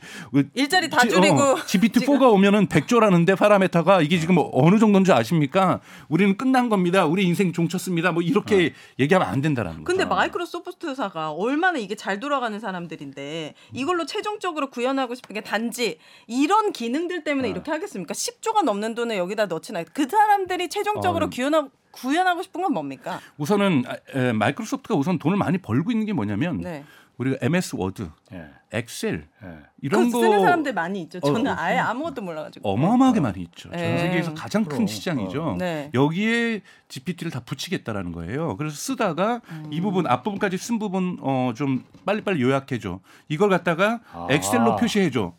[0.53, 5.81] 일자리 다 지- 줄이고 어, GPT-4가 오면은 100조라는데 파라메타가 이게 지금 뭐 어느 정도인지 아십니까?
[6.07, 7.05] 우리는 끝난 겁니다.
[7.05, 8.13] 우리 인생 종쳤습니다.
[8.13, 9.85] 뭐 이렇게 얘기하면 안 된다라는 거죠.
[9.85, 17.25] 근데 마이크로소프트사가 얼마나 이게 잘 돌아가는 사람들인데 이걸로 최종적으로 구현하고 싶은 게 단지 이런 기능들
[17.25, 18.13] 때문에 이렇게 하겠습니까?
[18.13, 21.29] 10조가 넘는 돈을 여기다 넣지나 그 사람들이 최종적으로 어.
[21.29, 23.19] 구현하고 구현하고 싶은 건 뭡니까?
[23.37, 26.83] 우선은 아, 에, Microsoft가 우선 돈을 많이 벌고 있는 게 뭐냐면 네.
[27.17, 28.49] 우리가 MS Word, 예.
[28.73, 29.47] Excel 예.
[29.81, 31.21] 이런 그거 쓰는 사람들 많이 있죠.
[31.21, 31.55] 저는 어, 어.
[31.57, 32.69] 아예 아무것도 몰라가지고.
[32.69, 33.69] 어마어마하게 많이 있죠.
[33.69, 33.97] 전 네.
[33.99, 34.79] 세계에서 가장 그럼.
[34.79, 35.55] 큰 시장이죠.
[35.57, 35.89] 네.
[35.93, 38.57] 여기에 GPT를 다 붙이겠다라는 거예요.
[38.57, 39.67] 그래서 쓰다가 음.
[39.71, 42.99] 이 부분 앞부분까지 쓴 부분 어, 좀 빨리빨리 요약해 줘.
[43.29, 44.27] 이걸 갖다가 아.
[44.29, 45.33] Excel로 표시해 줘.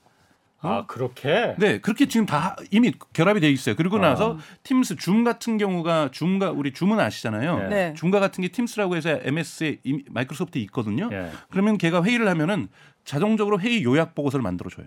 [0.67, 1.55] 아 그렇게.
[1.59, 3.75] 네, 그렇게 지금 다 이미 결합이 돼 있어요.
[3.77, 4.01] 그리고 아.
[4.01, 7.59] 나서 Teams Zoom 같은 경우가 Zoom과 우리 Zoom은 아시잖아요.
[7.59, 7.69] 네.
[7.69, 7.95] 네.
[7.95, 11.09] Zoom과 같은 게 Teams라고 해서 MS에 이미 Microsoft에 있거든요.
[11.13, 11.31] 예.
[11.51, 12.69] 그러면 걔가 회의를 하면은
[13.05, 14.87] 자동적으로 회의 요약 보고서를 만들어 줘요.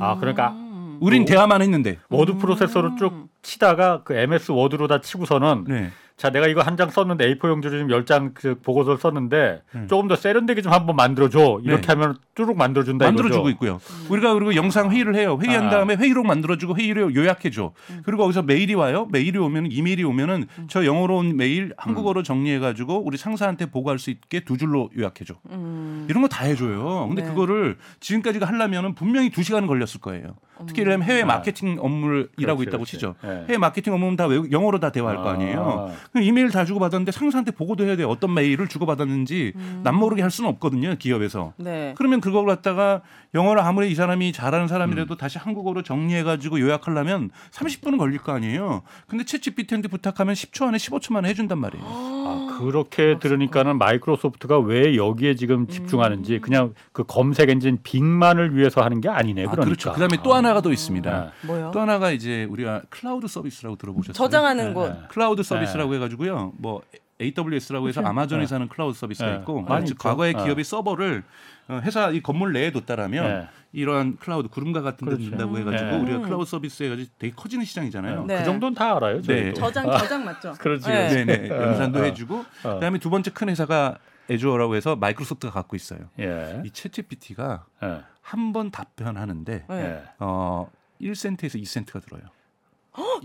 [0.00, 0.56] 아 그러니까
[1.00, 1.98] 우린 대화만 했는데.
[2.08, 5.90] 워드 프로세서로 쭉 치다가 그 MS 워드로 다 치고서는 네.
[6.16, 9.86] 자 내가 이거 한 장 썼는데 A4 용지로 지금 열장그 보고서를 썼는데 음.
[9.88, 11.92] 조금 더 세련되게 좀 한번 만들어줘 이렇게 네.
[11.92, 13.50] 하면 쭈룩 만들어준다 만들어주고 이거죠.
[13.50, 13.80] 있고요.
[14.08, 15.38] 우리가 그리고 영상 회의를 해요.
[15.42, 15.70] 회의한 아.
[15.70, 17.72] 다음에 회의록 만들어주고 회의를 요약해줘.
[18.04, 19.06] 그리고 거기서 메일이 와요.
[19.10, 24.40] 메일이 오면 이메일이 오면은 저 영어로 온 메일 한국어로 정리해가지고 우리 상사한테 보고할 수 있게
[24.40, 25.34] 두 줄로 요약해줘.
[25.50, 26.06] 음.
[26.08, 27.06] 이런 거 다 해줘요.
[27.08, 27.28] 근데 네.
[27.28, 30.36] 그거를 지금까지가 하려면은 분명히 두 시간 걸렸을 거예요.
[30.66, 31.24] 특히 예를 들면 해외 네.
[31.24, 32.92] 마케팅 업무를 일하고 그렇지, 있다고 그렇지.
[32.92, 33.14] 치죠.
[33.22, 33.44] 네.
[33.48, 35.32] 해외 마케팅 업무는 다 외국, 영어로 다 대화할 거 아.
[35.32, 35.90] 아니에요.
[36.10, 38.08] 그럼 이메일 다 주고 받았는데 상사한테 보고도 해야 돼요.
[38.08, 40.96] 어떤 메일을 주고 받았는지 남 모르게 할 수는 없거든요.
[40.96, 41.52] 기업에서.
[41.56, 41.94] 네.
[41.96, 43.02] 그러면 그걸 갖다가
[43.34, 44.68] 영어를 아무리 이 사람이 잘하는 음.
[44.68, 48.82] 사람이라도 다시 한국어로 정리해가지고 요약하려면 30분은 걸릴 거 아니에요.
[49.06, 51.84] 근데 챗GPT한테 부탁하면 10초 안에 15초 만에 해준단 말이에요.
[51.86, 59.00] 아, 그렇게 들으니까는 마이크로소프트가 왜 여기에 지금 집중하는지 그냥 그 검색 엔진 Bing만을 위해서 하는
[59.00, 59.44] 게 아니네.
[59.44, 59.64] 아, 그러니까.
[59.64, 59.92] 그렇죠.
[59.92, 61.20] 그다음에 또 하나가 더 있습니다.
[61.24, 61.46] 네.
[61.46, 61.70] 뭐요?
[61.72, 64.12] 또 하나가 이제 우리가 클라우드 서비스라고 들어보셨어요?
[64.12, 64.88] 저장하는 네, 곳.
[64.88, 64.98] 네.
[65.08, 66.52] 클라우드 서비스라고 해가지고요.
[66.58, 66.82] 뭐
[67.20, 69.36] AWS라고 해서 아마존에서 하는 클라우드 서비스가 네.
[69.38, 69.64] 있고.
[69.98, 70.44] 과거에 네.
[70.44, 71.22] 기업이 서버를
[71.61, 73.48] 어, 회사 이 건물 내에 뒀다라면 네.
[73.72, 75.30] 이러한 클라우드 구름과 같은 데 그렇죠.
[75.30, 75.96] 둔다고 해가지고 네.
[75.98, 78.24] 우리가 클라우드 서비스 해가지고 되게 커지는 시장이잖아요.
[78.26, 78.38] 네.
[78.38, 79.22] 그 정도는 다 알아요.
[79.22, 79.54] 저희도.
[79.54, 80.52] 저장 저장 맞죠?
[80.58, 81.08] 그렇지, 네.
[81.08, 81.24] 그렇지.
[81.26, 82.74] 네네 연산도 어, 해주고 어.
[82.74, 83.98] 그다음에 두 번째 큰 회사가
[84.30, 86.00] Azure라고 해서 마이크로소프트가 갖고 있어요.
[86.20, 86.62] 예.
[86.64, 88.00] 이 챗GPT가 예.
[88.20, 89.74] 한번 답변하는데 네.
[89.76, 90.02] 예.
[90.18, 92.22] 어 1센트에서 2센트가 들어요.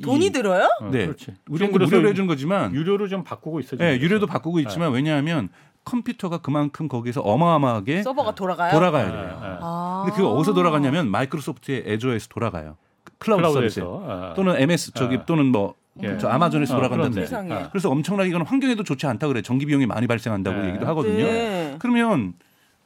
[0.02, 0.70] 돈이 이- 들어요?
[0.80, 1.06] 어, 네.
[1.08, 1.34] 그렇지.
[1.50, 3.80] 우리는 무료로 해준 거지만 유료로 좀 바꾸고 있어요.
[3.80, 4.00] 네.
[4.00, 5.50] 유료도 바꾸고 있지만 왜냐하면
[5.88, 8.74] 컴퓨터가 그만큼 거기서 어마어마하게 서버가 돌아가요?
[8.74, 9.42] 돌아가야 예, 돼요.
[9.42, 9.58] 예.
[9.62, 10.04] 아.
[10.06, 12.76] 근데 그게 어디서 돌아가냐면 마이크로소프트의 애저에서 돌아가요.
[13.20, 14.32] 클라우드 서비스 클라우드에서.
[14.32, 14.36] 예.
[14.36, 15.26] 또는 MS 저기 아.
[15.26, 16.18] 또는 뭐 예.
[16.18, 17.16] 저 아마존에서 어, 돌아간다든지.
[17.16, 17.28] 그런데.
[17.28, 17.54] 세상에.
[17.54, 17.70] 아.
[17.70, 19.42] 그래서 엄청나게 이건 환경에도 좋지 않다 그래.
[19.42, 20.68] 전기 비용이 많이 발생한다고 네.
[20.70, 21.26] 얘기도 하거든요.
[21.26, 21.76] 네.
[21.80, 22.34] 그러면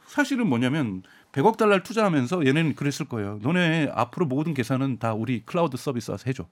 [0.06, 3.40] 사실은 뭐냐면 100억 달러를 투자하면서 얘네는 그랬을 거예요.
[3.42, 6.46] 너네 앞으로 모든 계산은 다 우리 클라우드 서비스 와서 해줘.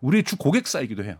[0.00, 1.16] 우리 주 고객사이기도 해요.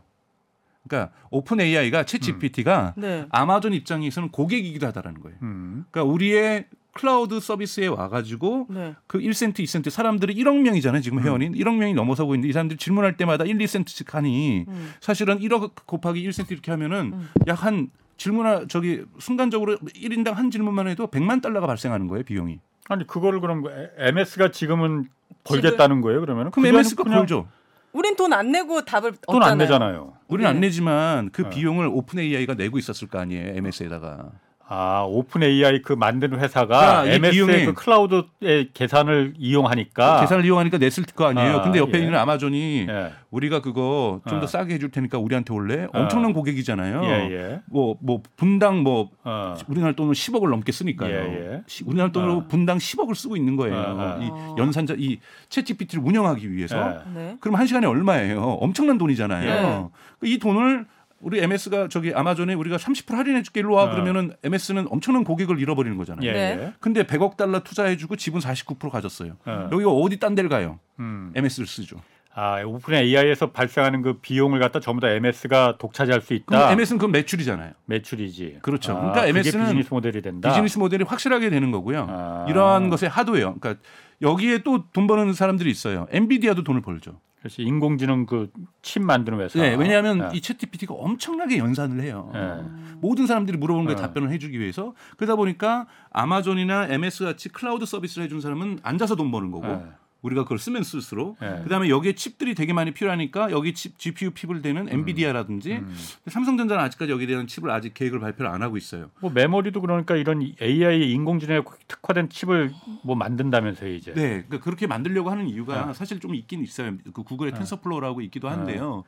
[0.88, 3.26] 그러니까 오픈 AI가 챗 GPT가 네.
[3.30, 5.38] 아마존 입장에서는 고객이기도 하다라는 거예요.
[5.42, 5.84] 음.
[5.90, 8.94] 그러니까 우리의 클라우드 서비스에 와가지고 네.
[9.06, 11.00] 그 1센트, 2센트 사람들이 1억 명이잖아요.
[11.00, 14.92] 지금 회원이 1억 명이 넘어서고 있는데 이 사람들이 질문할 때마다 1, 2센트씩 하니 음.
[15.00, 17.28] 사실은 1억 곱하기 1센트 이렇게 하면은 음.
[17.46, 22.60] 약한 질문하 저기 순간적으로 1인당 한 질문만 해도 100만 달러가 발생하는 거예요, 비용이.
[22.88, 23.64] 아니 그거를 그럼
[23.96, 25.06] MS가 지금은
[25.44, 26.20] 벌겠다는 거예요?
[26.20, 27.48] 그러면 그럼 MS가 벌죠.
[27.92, 29.56] 우린 돈 안 내고 답을 돈안 얻잖아요.
[29.56, 30.14] 내잖아요.
[30.28, 30.68] 우리는 안 네.
[30.68, 31.50] 내지만 그 네.
[31.50, 34.30] 비용을 오픈 AI가 내고 있었을 거 아니에요, MS에다가.
[34.74, 40.78] 아 오픈 AI 그 만드는 회사가 그러니까 이 MS의 그 클라우드의 계산을 이용하니까 계산을 이용하니까
[40.78, 41.58] 냈을 거 아니에요.
[41.58, 42.02] 아, 근데 옆에 예.
[42.04, 43.12] 있는 아마존이 예.
[43.30, 44.46] 우리가 그거 좀더 어.
[44.46, 45.88] 싸게 해줄 테니까 우리한테 올래?
[45.92, 47.04] 엄청난 고객이잖아요.
[47.04, 47.60] 예, 예.
[47.66, 49.54] 뭐, 뭐 분당 뭐 어.
[49.68, 51.12] 우리나라 돈으로 10억을 넘게 쓰니까요.
[51.12, 51.62] 예, 예.
[51.66, 52.44] 시- 우리나라 돈으로 어.
[52.48, 54.18] 분당 10억을 쓰고 있는 거예요.
[54.22, 55.18] 이 연산자 이
[55.50, 56.78] 챗GPT를 운영하기 위해서.
[56.78, 57.14] 예.
[57.14, 57.36] 네.
[57.40, 58.40] 그럼 한 시간에 얼마예요?
[58.40, 59.90] 엄청난 돈이잖아요.
[60.22, 60.30] 네.
[60.30, 60.86] 이 돈을
[61.22, 63.90] 우리 MS가 저기 아마존에 우리가 30% 할인해 줄게 일로 와 어.
[63.90, 66.26] 그러면은 MS는 엄청난 고객을 잃어버리는 거잖아요.
[66.28, 66.32] 예.
[66.32, 66.38] 네.
[66.60, 66.72] 예.
[66.80, 69.36] 근데 100억 달러 투자해 주고 지분 49% 가졌어요.
[69.46, 69.68] 어.
[69.72, 70.78] 여기가 어디 딴 데를 가요?
[70.98, 71.32] 음.
[71.34, 71.96] MS를 쓰죠.
[72.34, 76.72] 아 오픈 AI에서 발생하는 그 비용을 갖다 전부 다 MS가 독차지할 수 그럼 있다.
[76.72, 77.72] MS는 그건 매출이잖아요.
[77.84, 78.58] 매출이지.
[78.62, 78.92] 그렇죠.
[78.92, 80.48] 아, 그러니까 그게 MS는 비즈니스 모델이 된다.
[80.48, 82.06] 비즈니스 모델이 확실하게 되는 거고요.
[82.08, 82.46] 아.
[82.48, 83.54] 이러한 것의 하드웨어.
[83.60, 83.82] 그러니까
[84.22, 86.06] 여기에 또 돈 버는 사람들이 있어요.
[86.10, 87.20] 엔비디아도 돈을 벌죠.
[87.42, 88.50] 그래서 인공지능 그
[88.82, 89.60] 칩 만드는 회사.
[89.60, 90.36] 네, 왜냐하면 예.
[90.36, 92.30] 이 챗GPT가 엄청나게 연산을 해요.
[92.34, 92.64] 예.
[93.00, 93.96] 모든 사람들이 물어보는 거에 어.
[93.96, 99.52] 답변을 해주기 위해서 그러다 보니까 아마존이나 MS 같이 클라우드 서비스를 해준 사람은 앉아서 돈 버는
[99.52, 99.82] 거고 예.
[100.22, 101.62] 우리가 그걸 쓰면 쓸수록 예.
[101.64, 105.96] 그다음에 여기에 칩들이 되게 많이 필요하니까 여기 칩 GPU 칩을 대는 엔비디아라든지 음.
[106.28, 109.10] 삼성전자는 아직까지 여기에 대한 칩을 아직 계획을 발표를 안 하고 있어요.
[109.20, 112.72] 뭐 메모리도 그러니까 이런 AI 인공지능에 특화된 칩을
[113.04, 114.12] 뭐 만든다면서요 이제.
[114.14, 115.92] 네, 그러니까 그렇게 만들려고 하는 이유가 네.
[115.92, 116.92] 사실 좀 있긴 있어요.
[117.12, 117.58] 그 구글의 네.
[117.58, 119.04] TensorFlow라고 있기도 한데요.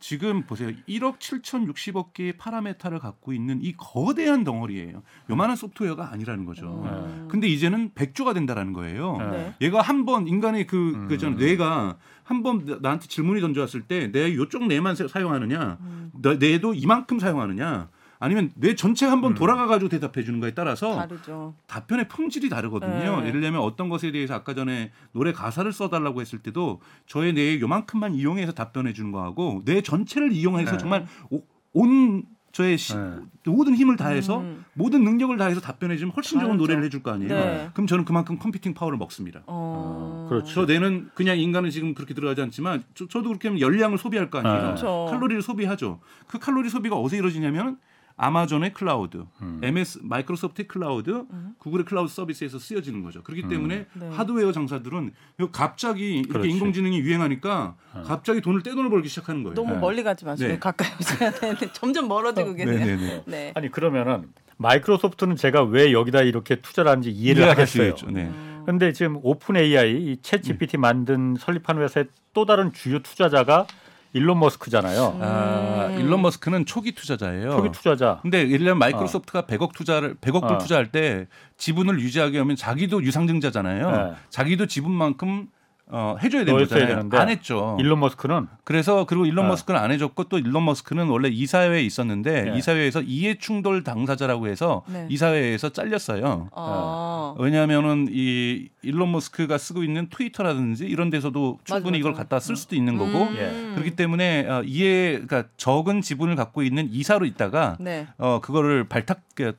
[0.00, 0.70] 지금 보세요.
[0.88, 5.02] 1억 7,060억 개의 parameter를 갖고 있는 이 거대한 덩어리예요.
[5.28, 6.80] 요만한 소프트웨어가 아니라는 거죠.
[6.84, 7.26] 네.
[7.28, 9.16] 근데 이제는 100조가 된다라는 거예요.
[9.18, 9.30] 네.
[9.30, 9.54] 네.
[9.60, 11.08] 얘가 한 번 인간의 그, 음.
[11.08, 15.78] 그 전, 뇌가 한 번 나한테 질문이 던져왔을 때 내 요쪽 뇌만 사- 사용하느냐,
[16.22, 17.90] 너- 뇌도 이만큼 사용하느냐,
[18.22, 19.34] 아니면 뇌 전체 한번 음.
[19.34, 21.54] 돌아가 가지고 대답해 주는 거에 따라서 다르죠.
[21.66, 23.20] 답변의 품질이 다르거든요.
[23.22, 23.28] 네.
[23.28, 28.14] 예를 들면 어떤 것에 대해서 아까 전에 노래 가사를 써달라고 했을 때도 저의 뇌 요만큼만
[28.14, 30.78] 이용해서 답변해 주는 거하고 뇌 전체를 이용해서 네.
[30.78, 31.42] 정말 오-
[31.72, 33.14] 온 저의 시- 네.
[33.46, 34.64] 모든 힘을 다해서 음.
[34.74, 36.60] 모든 능력을 다해서 답변해 주면 훨씬 좋은 다르죠.
[36.62, 37.30] 노래를 해줄 거 아니에요.
[37.32, 37.70] 네.
[37.72, 39.42] 그럼 저는 그만큼 computing power를 먹습니다.
[39.46, 40.26] 어.
[40.28, 40.52] 그렇죠.
[40.52, 44.40] 저 뇌는 그냥 인간은 지금 그렇게 들어가지 않지만 저, 도 그렇게 하면 열량을 소비할 거
[44.40, 44.56] 아니에요.
[44.56, 44.62] 네.
[44.62, 45.06] 그렇죠.
[45.10, 46.00] 칼로리를 소비하죠.
[46.26, 47.78] 그 칼로리 소비가 어디서 이루어지냐면
[48.22, 49.60] 아마존의 클라우드, 음.
[49.62, 51.54] MS 마이크로소프트의 클라우드, 음.
[51.58, 53.22] 구글의 클라우드 서비스에서 쓰여지는 거죠.
[53.22, 54.08] 그렇기 때문에 네.
[54.10, 55.12] 하드웨어 장사들은
[55.52, 56.50] 갑자기 이렇게 그렇지.
[56.50, 59.54] 인공지능이 유행하니까 갑자기 돈을 떼돈을 벌기 시작하는 거예요.
[59.54, 59.78] 너무 네.
[59.78, 60.58] 멀리 가지 마시고 네.
[60.58, 62.78] 가까이 오셔야 되는데 점점 멀어지고 계세요.
[62.78, 63.22] 네네네.
[63.26, 63.52] 네.
[63.54, 67.94] 아니 그러면은 마이크로소프트는 제가 왜 여기다 이렇게 투자를 하는지 이해를 하겠어요.
[68.08, 68.24] 네.
[68.26, 68.62] 음.
[68.66, 73.66] 근데 지금 오픈 AI 이 챗 GPT 만든 설립한 회사의 또 다른 주요 투자자가
[74.12, 75.18] 일론 머스크잖아요.
[75.20, 76.00] 아, 음.
[76.00, 77.50] 일론 머스크는 초기 투자자예요.
[77.50, 78.18] 초기 투자자.
[78.22, 80.58] 근데 예를 들면 마이크로소프트가 100억 투자를 100억 불 어.
[80.58, 83.90] 투자할 때 지분을 유지하게 하면 자기도 유상증자잖아요.
[83.90, 84.14] 네.
[84.28, 85.48] 자기도 지분만큼
[85.92, 86.86] 어, 해줘야 되는 거잖아요.
[86.86, 87.76] 되는데 안 했죠.
[87.80, 89.48] 일론 머스크는 그래서 그리고 일론 어.
[89.48, 92.58] 머스크는 안 해줬고 또 일론 머스크는 원래 이사회에 있었는데 네.
[92.58, 95.06] 이사회에서 이해 충돌 당사자라고 해서 네.
[95.10, 96.48] 이사회에서 잘렸어요.
[96.52, 97.34] 어.
[97.38, 102.22] 왜냐하면은 이 일론 머스크가 쓰고 있는 트위터라든지 이런 데서도 충분히 맞아, 이걸 맞아.
[102.22, 103.36] 갖다 쓸 수도 있는 거고 음.
[103.36, 103.74] 예.
[103.74, 108.06] 그렇기 때문에 어, 이해 그러니까 적은 지분을 갖고 있는 이사로 있다가 네.
[108.18, 109.54] 어 그거를 발탁 그,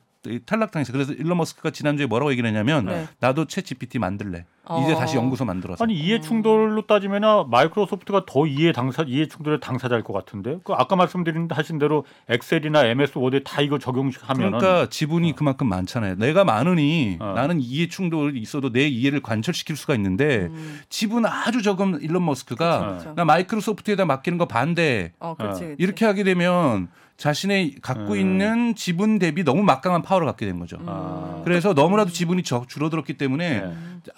[0.46, 3.08] 탈락당해서 그래서 일론 머스크가 지난주에 뭐라고 얘기를 했냐면 네.
[3.18, 4.44] 나도 챗 GPT 만들래.
[4.64, 4.80] 어.
[4.82, 5.82] 이제 다시 연구소 만들어서.
[5.82, 10.60] 아니 이해 충돌로 따지면 마이크로소프트가 더 이해 당사 이해 충돌의 당사자일 것 같은데.
[10.62, 16.14] 그 아까 말씀드린 하신 대로 엑셀이나 MS 워드에 다 이거 적용하면은 그러니까 지분이 그만큼 많잖아요.
[16.16, 17.32] 내가 많으니 어.
[17.34, 20.80] 나는 이해 충돌이 있어도 내 이해를 관철시킬 수가 있는데 음.
[20.88, 23.14] 지분 아주 적은 일론 머스크가 그쵸, 그쵸.
[23.16, 25.12] 나 마이크로소프트에다 맡기는 거 반대.
[25.18, 25.64] 어, 그렇지.
[25.64, 25.66] 어.
[25.66, 25.82] 그렇지.
[25.82, 26.88] 이렇게 하게 되면
[27.22, 28.18] 자신의 갖고 음.
[28.18, 30.76] 있는 지분 대비 너무 막강한 파워를 갖게 된 거죠.
[30.80, 30.86] 음.
[30.88, 31.40] 아.
[31.44, 33.74] 그래서 너무나도 지분이 적, 줄어들었기 때문에 네.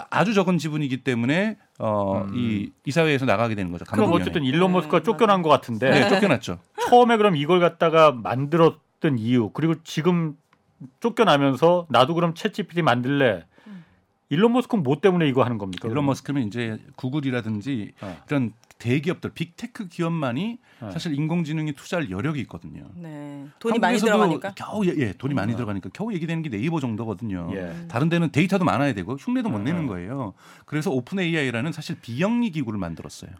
[0.08, 2.32] 아주 적은 지분이기 때문에 어, 음.
[2.34, 3.84] 이 이사회에서 나가게 되는 거죠.
[3.84, 4.10] 그럼.
[4.10, 6.60] 어쨌든 일론 머스크가 네, 쫓겨난 것 같은데 네, 쫓겨났죠.
[6.88, 10.38] 처음에 그럼 이걸 갖다가 만들었던 이유 그리고 지금
[11.00, 13.44] 쫓겨나면서 나도 그럼 챗 GPT 만들래.
[14.30, 15.88] 일론 머스크는 뭐 때문에 이거 하는 겁니까?
[15.88, 18.16] 일론 머스크는 이제 구글이라든지 어.
[18.28, 18.52] 이런
[18.84, 20.90] 대기업들 빅테크 기업만이 네.
[20.90, 22.84] 사실 인공지능에 투자할 여력이 있거든요.
[22.94, 23.46] 네.
[23.58, 24.52] 돈이 많이 들어가니까.
[24.54, 25.56] 겨우 예, 예, 돈이 많이 어.
[25.56, 27.50] 들어가니까 겨우 얘기되는 게 네이버 정도거든요.
[27.54, 27.86] 예.
[27.88, 29.64] 다른 데는 데이터도 많아야 되고 흉내도 못 음.
[29.64, 30.34] 내는 거예요.
[30.66, 33.30] 그래서 오픈 AI라는 사실 비영리 기구를 만들었어요.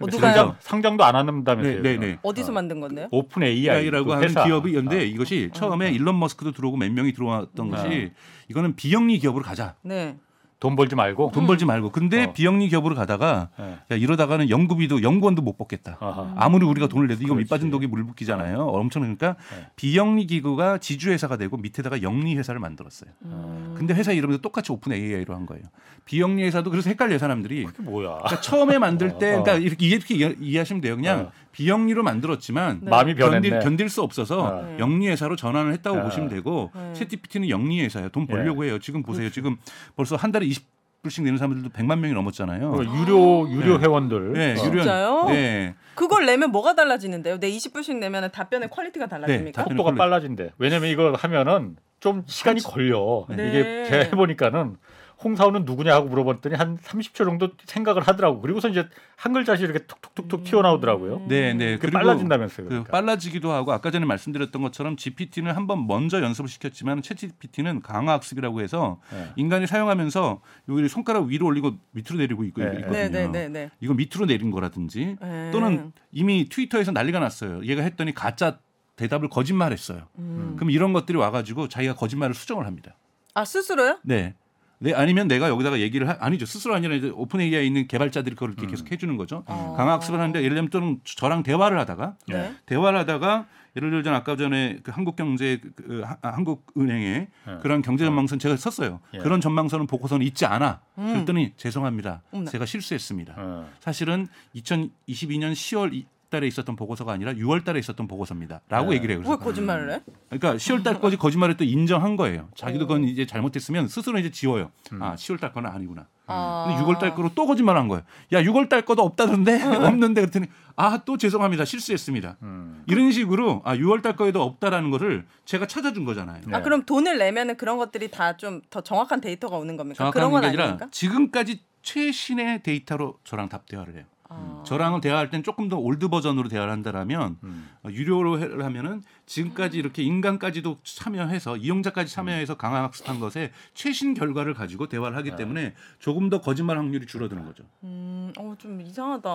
[0.00, 0.34] 어, 누가요?
[0.34, 1.82] 상장, 상장도 안 한다면서요?
[1.82, 2.18] 네, 네, 네.
[2.22, 3.08] 어디서 만든 건데요?
[3.10, 4.44] 오픈 AI AI라고 그 하는 회사.
[4.44, 5.02] 기업이 있는데 아.
[5.02, 5.90] 이것이 처음에 어.
[5.90, 7.76] 일론 머스크도 들어오고 몇 명이 들어왔던 네.
[7.76, 8.12] 것이
[8.48, 9.76] 이거는 비영리 기업으로 가자.
[9.82, 10.18] 네.
[10.60, 11.30] 돈 벌지 말고.
[11.32, 11.90] 돈 벌지 말고.
[11.90, 12.32] 근데 어.
[12.34, 13.64] 비영리 기업으로 가다가 예.
[13.90, 15.96] 야, 이러다가는 연구비도 연구원도 못 뽑겠다.
[16.00, 16.34] 아하.
[16.36, 17.34] 아무리 우리가 돈을 내도 이거.
[17.34, 18.58] 밑빠진 독이 물 붓기잖아요.
[18.66, 19.66] 엄청 그러니까 네.
[19.76, 23.10] 비영리 기구가 지주 회사가 되고 밑에다가 영리 회사를 만들었어요.
[23.24, 23.74] 음.
[23.78, 25.64] 근데 회사 이름도 똑같이 오픈 AI로 한 거예요.
[26.04, 27.64] 비영리 회사도 그래서 헷갈려요 사람들이.
[27.64, 28.08] 그게 뭐야?
[28.18, 29.42] 그러니까 처음에 만들 때, 어, 어.
[29.42, 30.96] 그러니까 이렇게 이해렇게 이해- 이해하시면 돼요.
[30.96, 31.32] 그냥 어.
[31.52, 32.90] 비영리로 만들었지만 네.
[32.90, 33.48] 마음이 변했네.
[33.48, 34.76] 견딜, 견딜 수 없어서 어.
[34.78, 36.02] 영리 회사로 전환을 했다고 어.
[36.04, 36.92] 보시면 되고 네.
[36.94, 38.10] 챗GPT는 영리 회사예요.
[38.10, 38.78] 돈 벌려고 해요.
[38.78, 39.22] 지금 보세요.
[39.22, 39.34] 그렇죠.
[39.34, 39.56] 지금
[39.96, 42.72] 벌써 한 달에 20불씩 내는 사람들도 100만 명이 넘었잖아요.
[42.72, 43.84] 그 유료 유료 네.
[43.84, 44.32] 회원들.
[44.34, 44.64] 네, 어.
[44.64, 44.80] 유료.
[44.82, 45.24] 진짜요?
[45.28, 45.74] 네.
[45.94, 47.38] 그걸 내면 뭐가 달라지는데요?
[47.38, 49.62] 네 20불씩 내면 답변의 quality가 달라집니까?
[49.64, 50.52] 네, 속도가 빨라진대.
[50.58, 53.26] 왜냐면 이거 하면은 좀 시간이 걸려.
[53.28, 53.48] 네.
[53.48, 54.76] 이게 제가 해보니까는
[55.22, 58.40] 홍사원은 누구냐 하고 물어봤더니 한 30초 정도 생각을 하더라고.
[58.40, 61.26] 그리고서 이제 한 글자씩 이렇게 툭툭툭툭 튀어나오더라고요.
[61.28, 61.76] 네, 네.
[61.76, 62.64] 그게 그리고 빨라진다면서요.
[62.64, 62.90] 그 그러니까.
[62.90, 68.98] 빨라지기도 하고 아까 전에 말씀드렸던 것처럼 GPT는 한번 먼저 연습을 시켰지만 ChatGPT는 강화 학습이라고 해서
[69.12, 69.30] 네.
[69.36, 70.40] 인간이 사용하면서
[70.70, 72.68] 여기 손가락 위로 올리고 밑으로 내리고 있고 네.
[72.78, 72.92] 있거든요.
[72.92, 73.70] 네, 네, 네, 네.
[73.80, 75.50] 이거 밑으로 내린 거라든지 네.
[75.50, 77.62] 또는 이미 트위터에서 난리가 났어요.
[77.64, 78.58] 얘가 했더니 가짜
[78.96, 80.08] 대답을 거짓말했어요.
[80.18, 80.54] 음.
[80.56, 82.96] 그럼 이런 것들이 와가지고 자기가 거짓말을 수정을 합니다.
[83.34, 83.98] 아 스스로요?
[84.02, 84.34] 네.
[84.82, 88.50] 네 아니면 내가 여기다가 얘기를 하, 아니죠 스스로 아니라 이제 오픈 AI에 있는 개발자들이 그걸
[88.52, 89.44] 이렇게 계속 해주는 거죠.
[89.46, 89.74] 어.
[89.76, 92.54] 강화 학습을 하는데 예를 들면 또는 저랑 대화를 하다가 네.
[92.64, 97.58] 대화를 하다가 예를 들자면 아까 전에 그 한국경제 그, 그 하- 한국은행에 네.
[97.60, 99.00] 그런 경제 전망선 제가 썼어요.
[99.14, 99.18] 예.
[99.18, 100.80] 그런 전망선은 보고서는 있지 않아.
[100.98, 101.12] 음.
[101.12, 102.22] 그랬더니 죄송합니다.
[102.32, 102.50] 어머나.
[102.50, 103.34] 제가 실수했습니다.
[103.36, 103.68] 어.
[103.80, 105.92] 사실은 2022년 10월
[106.30, 108.60] 달에 있었던 보고서가 아니라 6월 달에 있었던 보고서입니다.
[108.68, 108.96] 라고 네.
[108.96, 109.24] 얘기를 해요.
[109.28, 110.00] 왜 거짓말을 해?
[110.30, 112.48] 그러니까 10월 달까지 거짓말을 또 인정한 거예요.
[112.56, 112.88] 자기도 어.
[112.88, 114.70] 그건 이제 잘못했으면 스스로 이제 지워요.
[115.00, 116.06] 아, 10월 달 거는 아니구나.
[116.26, 116.66] 아.
[116.68, 118.04] 근데 6월 달 거로 또 거짓말한 거예요.
[118.32, 121.64] 야, 6월 달 거도 없다던데 없는데 그랬더니 아, 또 죄송합니다.
[121.64, 122.36] 실수했습니다.
[122.42, 122.84] 음.
[122.86, 126.42] 이런 식으로 아, 6월 달 거에도 없다라는 거를 제가 찾아준 거잖아요.
[126.46, 126.56] 네.
[126.56, 129.96] 아 그럼 돈을 내면은 그런 것들이 다 좀 더 정확한 데이터가 오는 겁니까?
[129.98, 130.78] 정확한 그런 건게 아니라?
[130.92, 134.04] 지금까지 최신의 데이터로 저랑 답 대화를 해요.
[134.30, 134.62] 아.
[134.64, 137.68] 저랑은 대화할 땐 조금 더 old 버전으로 대화를 한다라면 음.
[137.84, 144.54] 어, 유료로 해- 하면은 지금까지 이렇게 인간까지도 참여해서 이용자까지 참여해서 강화 학습한 것에 최신 결과를
[144.54, 147.62] 가지고 대화를 하기 때문에 조금 더 거짓말 확률이 줄어드는 거죠.
[147.84, 149.30] 음, 어, 좀 이상하다.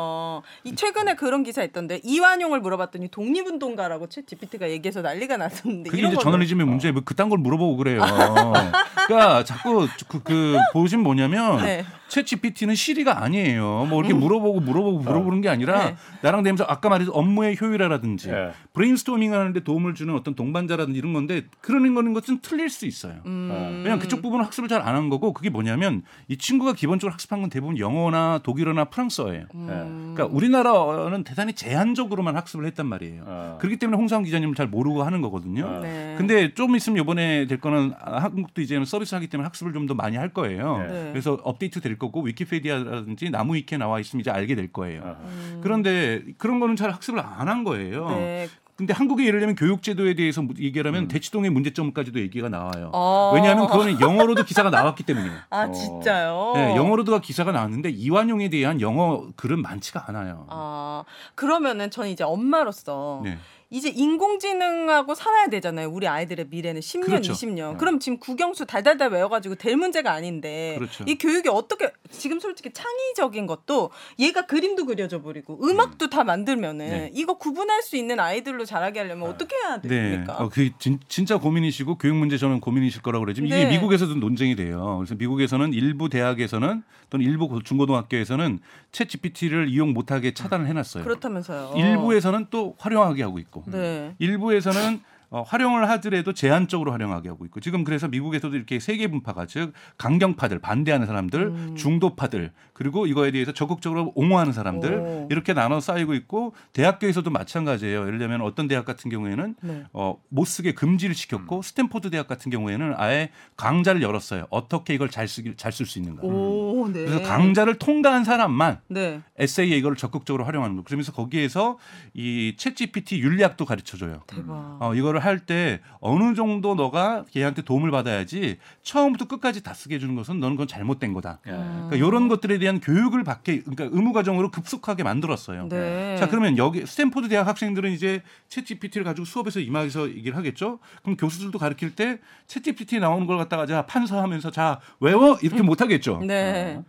[0.65, 6.21] 이 최근에 그런 기사 있던데 이완용을 물어봤더니 독립운동가라고 ChatGPT가 얘기해서 난리가 났었는데 그게 이런 이제
[6.21, 8.01] 저널리즘의 문제 뭐 그딴 걸 물어보고 그래요.
[9.07, 11.85] 그러니까 자꾸 그, 그 보신 뭐냐면 네.
[12.09, 13.87] ChatGPT는 Siri가 아니에요.
[13.89, 15.95] 뭐 이렇게 물어보고 물어보고 물어보는 게 아니라 네.
[16.21, 18.51] 나랑 대면서 아까 말했던 업무의 효율화라든지 예.
[18.73, 23.15] 브레인스토밍 하는데 도움 을 주는 어떤 동반자라든지 이런 건데 그런 거는 것은 틀릴 수 있어요.
[23.25, 23.49] 음.
[23.83, 27.49] 왜냐면 그쪽 부분은 학습을 잘 안 한 거고 그게 뭐냐면 이 친구가 기본적으로 학습한 건
[27.49, 29.45] 대부분 영어나 독일어나 프랑스어예요.
[29.55, 30.13] 음.
[30.15, 33.23] 그러니까 우리나라는 대단히 제한적으로만 학습을 했단 말이에요.
[33.25, 33.57] 어.
[33.59, 35.65] 그렇기 때문에 홍상 기자님을 잘 모르고 하는 거거든요.
[35.65, 35.79] 어.
[35.81, 36.15] 네.
[36.17, 39.93] 근데 좀 있으면 이번에 될 거는 아, 한국도 이제는 서비스 하기 때문에 학습을 좀 더
[39.93, 40.79] 많이 할 거예요.
[40.79, 40.88] 네.
[40.88, 41.09] 네.
[41.11, 45.01] 그래서 업데이트 될 거고 Wikipedia라든지 나무위키에 나와 있으면 이제 알게 될 거예요.
[45.03, 45.17] 어.
[45.23, 45.59] 음.
[45.61, 48.09] 그런데 그런 거는 잘 학습을 안 한 거예요.
[48.09, 48.47] 네.
[48.76, 52.91] 근데 한국의 예를 들면 교육제도에 대해서 얘기를 하면 대치동의 문제점까지도 얘기가 나와요.
[52.93, 53.32] 어.
[53.34, 55.34] 왜냐하면 그거는 영어로도 기사가 나왔기 때문이에요.
[55.49, 55.71] 아 어.
[55.71, 56.51] 진짜요?
[56.55, 60.45] 네, 영어로도 기사가 나왔는데 이완용에 대한 영어 글은 많지가 않아요.
[60.49, 61.05] 아
[61.36, 63.38] 그러면은 저는 이제 엄마로서 네.
[63.76, 65.89] 이제 인공지능하고 살아야 되잖아요.
[65.89, 67.34] 우리 아이들의 미래는 10년, 그렇죠.
[67.34, 67.78] 20년.
[67.78, 71.03] 그럼 지금 국영수 달달달 외워가지고 될 문제가 아닌데 그렇죠.
[71.05, 77.11] 이 교육이 어떻게 지금 솔직히 창의적인 것도 얘가 그림도 그려줘 버리고 음악도 다 만들면은 네.
[77.13, 80.38] 이거 구분할 수 있는 아이들로 자라게 하려면 어떻게 해야 네, 됩니까?
[80.39, 83.69] 어, 그 진, 진짜 고민이시고 교육 문제 저는 고민이실 거라고 그러지만 이게 네.
[83.71, 84.95] 미국에서도 논쟁이 돼요.
[84.99, 88.59] 그래서 미국에서는 일부 대학에서는 또는 일부 고- 중고등학교에서는
[88.93, 91.03] ChatGPT를 이용 못하게 차단을 해놨어요.
[91.03, 91.73] 그렇다면서요.
[91.76, 94.16] 일부에서는 또 활용하게 하고 있고, 네.
[94.20, 99.45] 일부에서는 어, 활용을 하더라도 제한적으로 활용하게 하고 있고 지금 그래서 미국에서도 이렇게 세 개 분파가
[99.45, 101.76] 즉 강경파들 반대하는 사람들 음.
[101.76, 105.28] 중도파들 그리고 이거에 대해서 적극적으로 옹호하는 사람들 오.
[105.32, 109.84] 이렇게 나눠 싸우고 있고 대학교에서도 마찬가지예요 예를 들면 어떤 대학 같은 경우에는 네.
[109.93, 115.28] 어, 못 쓰게 금지를 시켰고 스탠포드 대학 같은 경우에는 아예 강좌를 열었어요 어떻게 이걸 잘
[115.28, 117.05] 쓰기 잘 쓸 수 있는가 오, 네.
[117.05, 119.21] 그래서 강좌를 통과한 사람만 네.
[119.38, 120.84] 에세이에 이걸 적극적으로 활용하는 거.
[120.84, 121.78] 그러면서 거기에서
[122.13, 124.21] 이 ChatGPT 윤리학도 가르쳐 줘요.
[124.28, 124.78] 대박.
[124.82, 129.95] 어, 이 거를 할 때 어느 정도 너가 걔한테 도움을 받아야지 처음부터 끝까지 다 쓰게
[129.95, 131.39] 해주는 것은 너는 그건 잘못된 거다.
[131.47, 131.51] 예.
[131.51, 135.68] 그러니까 이런 것들에 대한 교육을 받게 그러니까 의무 과정으로 급속하게 만들었어요.
[135.70, 136.16] 네.
[136.18, 140.80] 자 그러면 여기 스탠포드 대학 학생들은 이제 ChatGPT를 가지고 수업에서 임하면서 얘기를 하겠죠.
[141.01, 145.82] 그럼 교수들도 가르칠 때 챗 GPT 나오는 걸 갖다가 자 판서하면서 자 외워 이렇게 못
[145.82, 146.22] 하겠죠.
[146.26, 146.82] 네.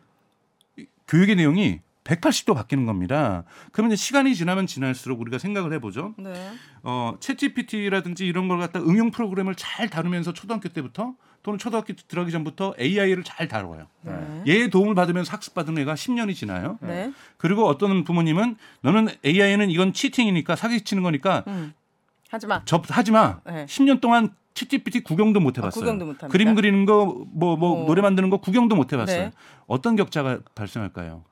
[1.09, 3.45] 교육의 내용이 180도 바뀌는 겁니다.
[3.73, 6.15] 그러면 이제 시간이 지나면 지날수록 우리가 생각을 해보죠.
[6.19, 6.53] 네.
[6.83, 12.75] 어, 챗GPT라든지 이런 걸 갖다 응용 프로그램을 잘 다루면서 초등학교 때부터 또는 초등학교 들어가기 전부터
[12.81, 13.87] AI를 잘 다뤄요.
[14.03, 14.43] 네.
[14.49, 16.79] 얘의 도움을 받으면서 학습받은 애가 10년이 지나요.
[16.81, 17.13] 네.
[17.37, 21.73] 그리고 어떤 부모님은 너는 AI는 이건 치팅이니까 사기치는 거니까 음.
[22.31, 22.65] 하지 마.
[22.65, 23.41] 접 하지 마.
[23.47, 23.67] 네.
[23.67, 25.81] 10년 동안 챗GPT 구경도 못 해봤어요.
[25.81, 26.19] 아, 구경도 못?
[26.29, 27.87] 그림 그리는 거, 뭐, 뭐, 어.
[27.87, 29.25] 노래 만드는 거 구경도 못 해봤어요.
[29.27, 29.33] 네.
[29.67, 31.25] 어떤 격차가 발생할까요?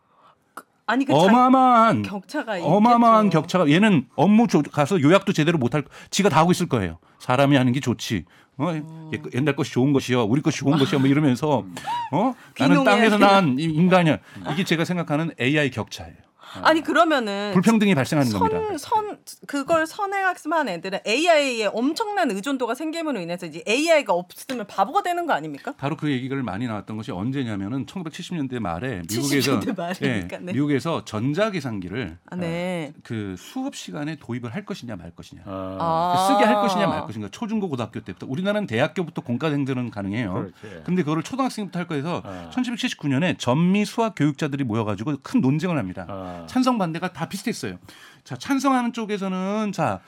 [0.87, 3.41] 아니 그 어마어마한, 자, 격차가 어마어마한 있겠죠.
[3.41, 6.99] 격차가 얘는 업무 조, 가서 요약도 제대로 못할, 지가 다 하고 있을 거예요.
[7.19, 8.25] 사람이 하는 게 좋지.
[8.59, 8.73] 어,
[9.13, 11.65] 얘- 옛날 것이 좋은 것이요, 우리 것이 좋은 것이요, 뭐 이러면서
[12.13, 13.19] 어 나는 땅에서?
[13.19, 14.19] 난 이- 인간이야.
[14.53, 16.17] 이게 제가 생각하는 AI 격차예요.
[16.63, 18.59] 아니 그러면은 불평등이 발생하는 겁니다.
[18.59, 25.27] 선, 선 그걸 선행학습한 애들은 AI에 엄청난 의존도가 생김으로 인해서 이제 AI가 없으면 바보가 되는
[25.27, 25.75] 거 아닙니까?
[25.77, 30.53] 바로 그 얘기가 많이 나왔던 것이 언제냐면은 1970년대 말에 미국에서 70년대 말이니까, 네.
[30.53, 32.93] 미국에서 전자 계산기를 아, 네.
[33.03, 36.27] 그 수업 시간에 도입을 할 것이냐 말 것이냐 아, 아.
[36.29, 40.33] 쓰게 할 것이냐 말 것인가 초중고 고등학교 때부터 우리나라는 대학교부터 공과생들은 가능해요.
[40.33, 40.83] 그렇지.
[40.85, 42.51] 근데 그거를 초등학생부터 할 거해서 아.
[42.53, 46.07] 1779년에 전미 수학 교육자들이 모여가지고 큰 논쟁을 합니다.
[46.43, 46.47] 아.
[46.47, 47.77] 찬성 반대가 다 비슷했어요.
[48.25, 50.01] 자 찬성하는 쪽에서는 자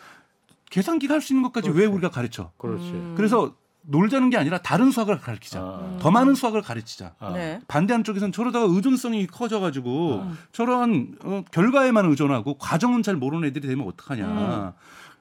[0.71, 1.93] 계산기가 할 수 있는 것까지 왜 그렇지.
[1.93, 2.51] 우리가 가르쳐?
[2.59, 2.91] 그렇지.
[2.91, 3.15] 음.
[3.17, 3.55] 그래서
[3.89, 5.61] 놀자는 게 아니라 다른 수학을 가르치자.
[5.61, 5.97] 아.
[6.01, 7.15] 더 많은 수학을 가르치자.
[7.21, 7.31] 아.
[7.33, 7.61] 네.
[7.69, 10.39] 반대한 쪽에서는 저러다가 의존성이 커져가지고 음.
[10.53, 14.27] 저런 어, 결과에만 의존하고 과정은 잘 모르는 애들이 되면 어떡하냐.
[14.27, 14.73] 음.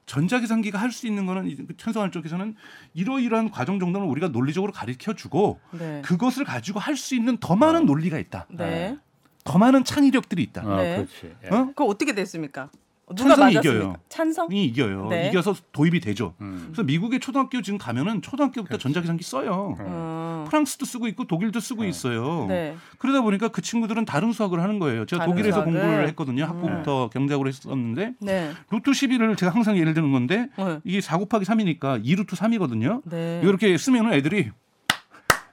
[0.08, 2.56] 전자계산기가 할 수 있는 거는 이- 찬성할 쪽에서는
[2.93, 6.01] 이러이러한 과정 정도는 우리가 논리적으로 가르쳐 주고 네.
[6.03, 7.86] 그것을 가지고 할 수 있는 더 많은 어.
[7.86, 8.45] 논리가 있다.
[8.49, 8.97] 네.
[9.45, 10.63] 더 많은 창의력들이 있다.
[10.65, 10.95] 아, 네.
[10.97, 11.35] 그렇지.
[11.45, 11.55] 예.
[11.55, 11.65] 어?
[11.67, 12.69] 그거 어떻게 됐습니까?
[13.15, 13.83] 누가 찬성이 맞았습니까?
[13.85, 13.95] 이겨요.
[14.09, 14.51] 찬성?
[14.51, 15.07] 이 이겨요.
[15.09, 15.29] 네.
[15.29, 16.33] 이겨서 도입이 되죠.
[16.41, 16.63] 음.
[16.65, 19.77] 그래서 미국의 초등학교 지금 가면은 초등학교부터 전자계산기 써요.
[19.79, 20.45] 음.
[20.49, 22.47] 프랑스도 쓰고 있고 독일도 쓰고 있어요.
[22.47, 22.75] 네.
[22.97, 25.05] 그러다 보니까 그 친구들은 다른 수학을 하는 거예요.
[25.05, 25.73] 제가 독일에서 수학을?
[25.73, 26.45] 공부를 했거든요.
[26.45, 28.51] 학부부터 경작으로 했었는데 네.
[28.71, 30.79] 루트 11을 제가 항상 예를 드는 건데 네.
[30.83, 33.03] 이게 4 곱하기 3이니까 2루트 3이거든요.
[33.05, 33.39] 네.
[33.43, 34.49] 이렇게 쓰면은 애들이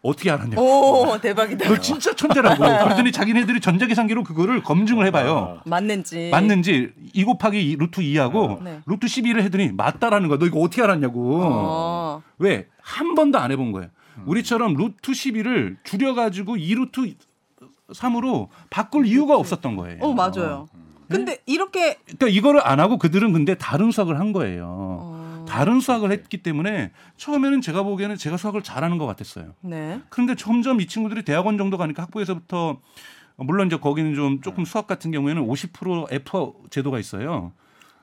[0.02, 0.60] 어떻게 알았냐.
[0.60, 1.68] 오 대박이다.
[1.68, 2.56] 너 진짜 천재라고.
[2.84, 5.58] 그랬더니 자기네들이 전자계산기로 그거를 검증을 해봐요.
[5.60, 5.62] 아.
[5.64, 6.28] 맞는지.
[6.30, 8.80] 맞는지 2 곱하기 2, 루트 2하고 네.
[8.84, 10.38] 루트 11을 했더니 맞다라는 거야.
[10.38, 11.40] 너 이거 어떻게 알았냐고.
[11.44, 12.22] 어.
[12.38, 12.66] 왜?
[12.82, 13.88] 한 번도 안 해본 거예요.
[14.26, 17.14] 우리처럼 루트 11을 줄여가지고 2루트
[17.92, 19.98] 3으로 바꿀 이유가 없었던 거예요.
[20.00, 20.68] 어 맞아요.
[21.08, 24.66] 근데 이렇게 그러니까 이거를 안 하고 그들은 근데 다른 수학을 한 거예요.
[24.66, 25.21] 어.
[25.52, 29.52] 다른 수학을 했기 때문에 처음에는 제가 보기에는 제가 수학을 잘하는 것 같았어요.
[29.60, 30.00] 네.
[30.08, 32.80] 그런데 점점 이 친구들이 대학원 정도 가니까 학부에서부터
[33.36, 37.52] 물론 이제 거기는 좀 조금 수학 같은 경우에는 50% F 제도가 있어요.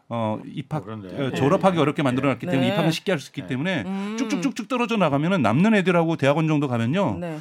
[0.09, 0.87] 어 입학.
[0.87, 2.73] 어, 졸업하기 어렵게 만들어놨기 때문에 네.
[2.73, 4.15] 입학은 쉽게 할 수 있기 때문에 음.
[4.19, 7.39] 쭉쭉쭉쭉 떨어져 나가면은 남는 애들하고 대학원 정도 가면요, 네.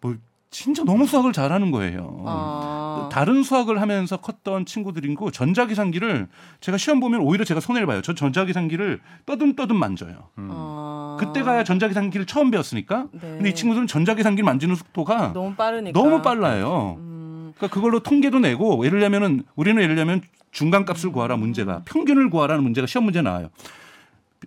[0.00, 0.16] 뭐
[0.50, 2.24] 진짜 너무 수학을 잘하는 거예요.
[2.26, 3.08] 아.
[3.12, 6.28] 다른 수학을 하면서 컸던 친구들이고 전자계산기를
[6.60, 8.02] 제가 시험 보면 오히려 제가 손해를 봐요.
[8.02, 10.28] 저 전자계산기를 떠듬떠듬 만져요.
[10.36, 11.16] 아.
[11.20, 13.06] 그때 가야 전자계산기를 처음 배웠으니까.
[13.12, 13.20] 네.
[13.20, 15.98] 근데 이 친구들은 전자계산기를 만지는 속도가 너무 빠르니까.
[15.98, 16.96] 너무 빨라요.
[16.98, 17.52] 음.
[17.56, 22.88] 그러니까 그걸로 통계도 내고 예를 들면 우리는 예를 들면 중간값을 구하라 문제가 평균을 구하라는 문제가
[22.88, 23.50] 시험 문제 나와요.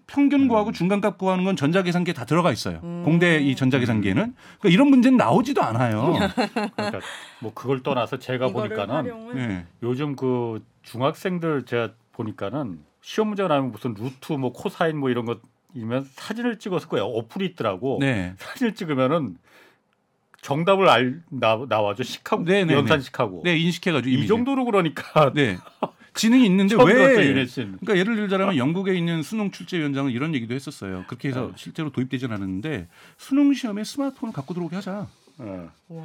[0.07, 2.79] 평균 구하고 중간값 구하는 건 전자계산기에 다 들어가 있어요.
[3.03, 6.13] 공대 이 전자계산기에는 그러니까 이런 문제는 나오지도 않아요.
[6.75, 6.99] 그러니까
[7.39, 9.65] 뭐 그걸 떠나서 제가 보니까는 활용을 네.
[9.83, 16.07] 요즘 그 중학생들 제가 보니까는 시험 문제가 나면 무슨 루트 뭐 코사인 뭐 이런 것이면
[16.11, 17.97] 사진을 찍어서 그 어플이 있더라고.
[17.99, 18.33] 네.
[18.37, 19.37] 사진을 찍으면은
[20.41, 24.27] 정답을 알 나, 나와줘 식하고 네, 네, 연산식하고 네, 인식해가지고 이 이미지.
[24.27, 25.57] 정도로 그러니까 네.
[26.13, 27.45] 지능이 있는데 들었죠 왜?
[27.45, 27.77] 씨는.
[27.81, 31.03] 그러니까 예를 들자면 영국에 있는 수능 출제위원장은 이런 얘기도 했었어요.
[31.07, 31.53] 그렇게 해서 네.
[31.55, 32.87] 실제로 도입되진 않았는데
[33.17, 35.07] 수능 시험에 스마트폰을 갖고 들어오게 하자.
[35.39, 35.69] 어.
[35.89, 36.03] 와.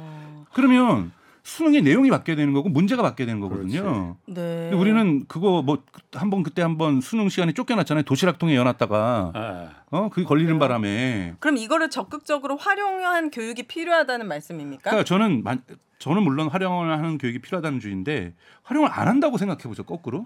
[0.53, 1.11] 그러면
[1.43, 4.17] 수능의 내용이 바뀌어야 되는 거고 문제가 바뀌어야 되는 거거든요.
[4.25, 4.33] 네.
[4.35, 5.83] 근데 우리는 그거 뭐
[6.13, 8.03] 한번 그때 한번 수능 시간에 쫓겨났잖아요.
[8.03, 9.69] 도시락통에 여놨다가 아.
[9.91, 11.35] 어 그게 걸리는 바람에.
[11.39, 14.89] 그럼 이거를 적극적으로 활용한 교육이 필요하다는 말씀입니까?
[14.89, 15.61] 그러니까 저는 만-
[15.99, 18.33] 저는 물론 활용을 하는 교육이 필요하다는 주의인데
[18.63, 20.25] 활용을 안 한다고 생각해 보죠 거꾸로.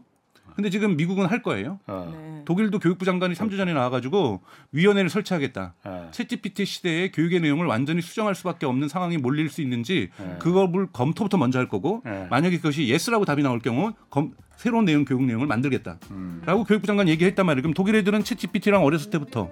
[0.55, 1.79] 근데 지금 미국은 할 거예요.
[1.87, 2.11] 어.
[2.15, 2.41] 네.
[2.45, 5.73] 독일도 교육부 장관이 3주 전에 나와가지고 위원회를 설치하겠다.
[5.83, 6.09] 아.
[6.11, 10.35] ChatGPT 시대에 교육의 내용을 완전히 수정할 수밖에 없는 상황이 몰릴 수 있는지 네.
[10.39, 12.27] 그걸 검토부터 먼저 할 거고 네.
[12.29, 16.43] 만약에 그것이 yes라고 답이 나올 경우 검- 새로운 내용 교육 내용을 만들겠다라고 음.
[16.67, 17.63] 교육부 장관이 얘기했단 말이에요.
[17.63, 19.49] 그럼 독일 애들은 ChatGPT랑 어렸을 때부터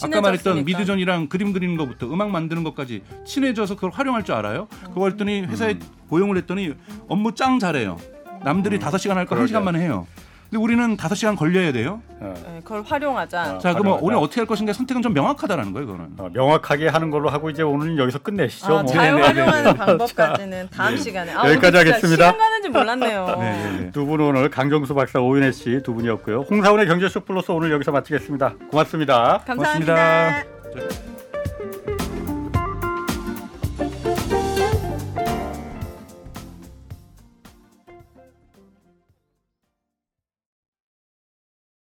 [0.00, 0.64] 아까 말했던 친해졌으니까.
[0.78, 4.68] Midjourney랑 그림 그리는 것부터 음악 만드는 것까지 친해져서 그걸 활용할 줄 알아요.
[4.84, 5.78] 그거 했더니 회사에
[6.08, 6.74] 고용을 했더니
[7.08, 7.98] 업무 짱 잘해요.
[8.44, 9.48] 남들이 다섯 시간 할 거 한 그러게.
[9.48, 10.06] 시간 만에 해요.
[10.52, 12.02] 근데 우리는 다섯 시간 걸려야 돼요.
[12.20, 12.34] 어.
[12.46, 13.40] 네, 그걸 활용하자.
[13.40, 13.58] 아.
[13.58, 14.00] 자, 그러면 활용하자.
[14.04, 16.08] 오늘 어떻게 할 것인가 선택은 좀 명확하다라는 거예요, 그거는.
[16.18, 18.66] 어, 명확하게 하는 걸로 하고 이제 오늘은 여기서 끝내시죠.
[18.66, 18.92] 아, 뭐.
[18.92, 21.32] 잘 네, 활용하는 방법까지는 다음 시간에.
[21.32, 22.26] 아, 여기까지 오늘 진짜 하겠습니다.
[22.26, 23.26] 시간 가는지 몰랐네요.
[23.40, 23.90] 네, 네, 네.
[23.92, 26.42] 두분 오늘 강정수 박사 오윤혜 씨 두 분이었고요.
[26.42, 28.52] 홍사원의 경제쇼 플러스 오늘 여기서 마치겠습니다.
[28.70, 29.40] 고맙습니다.
[29.46, 30.44] 감사합니다.
[30.74, 31.11] 고맙습니다.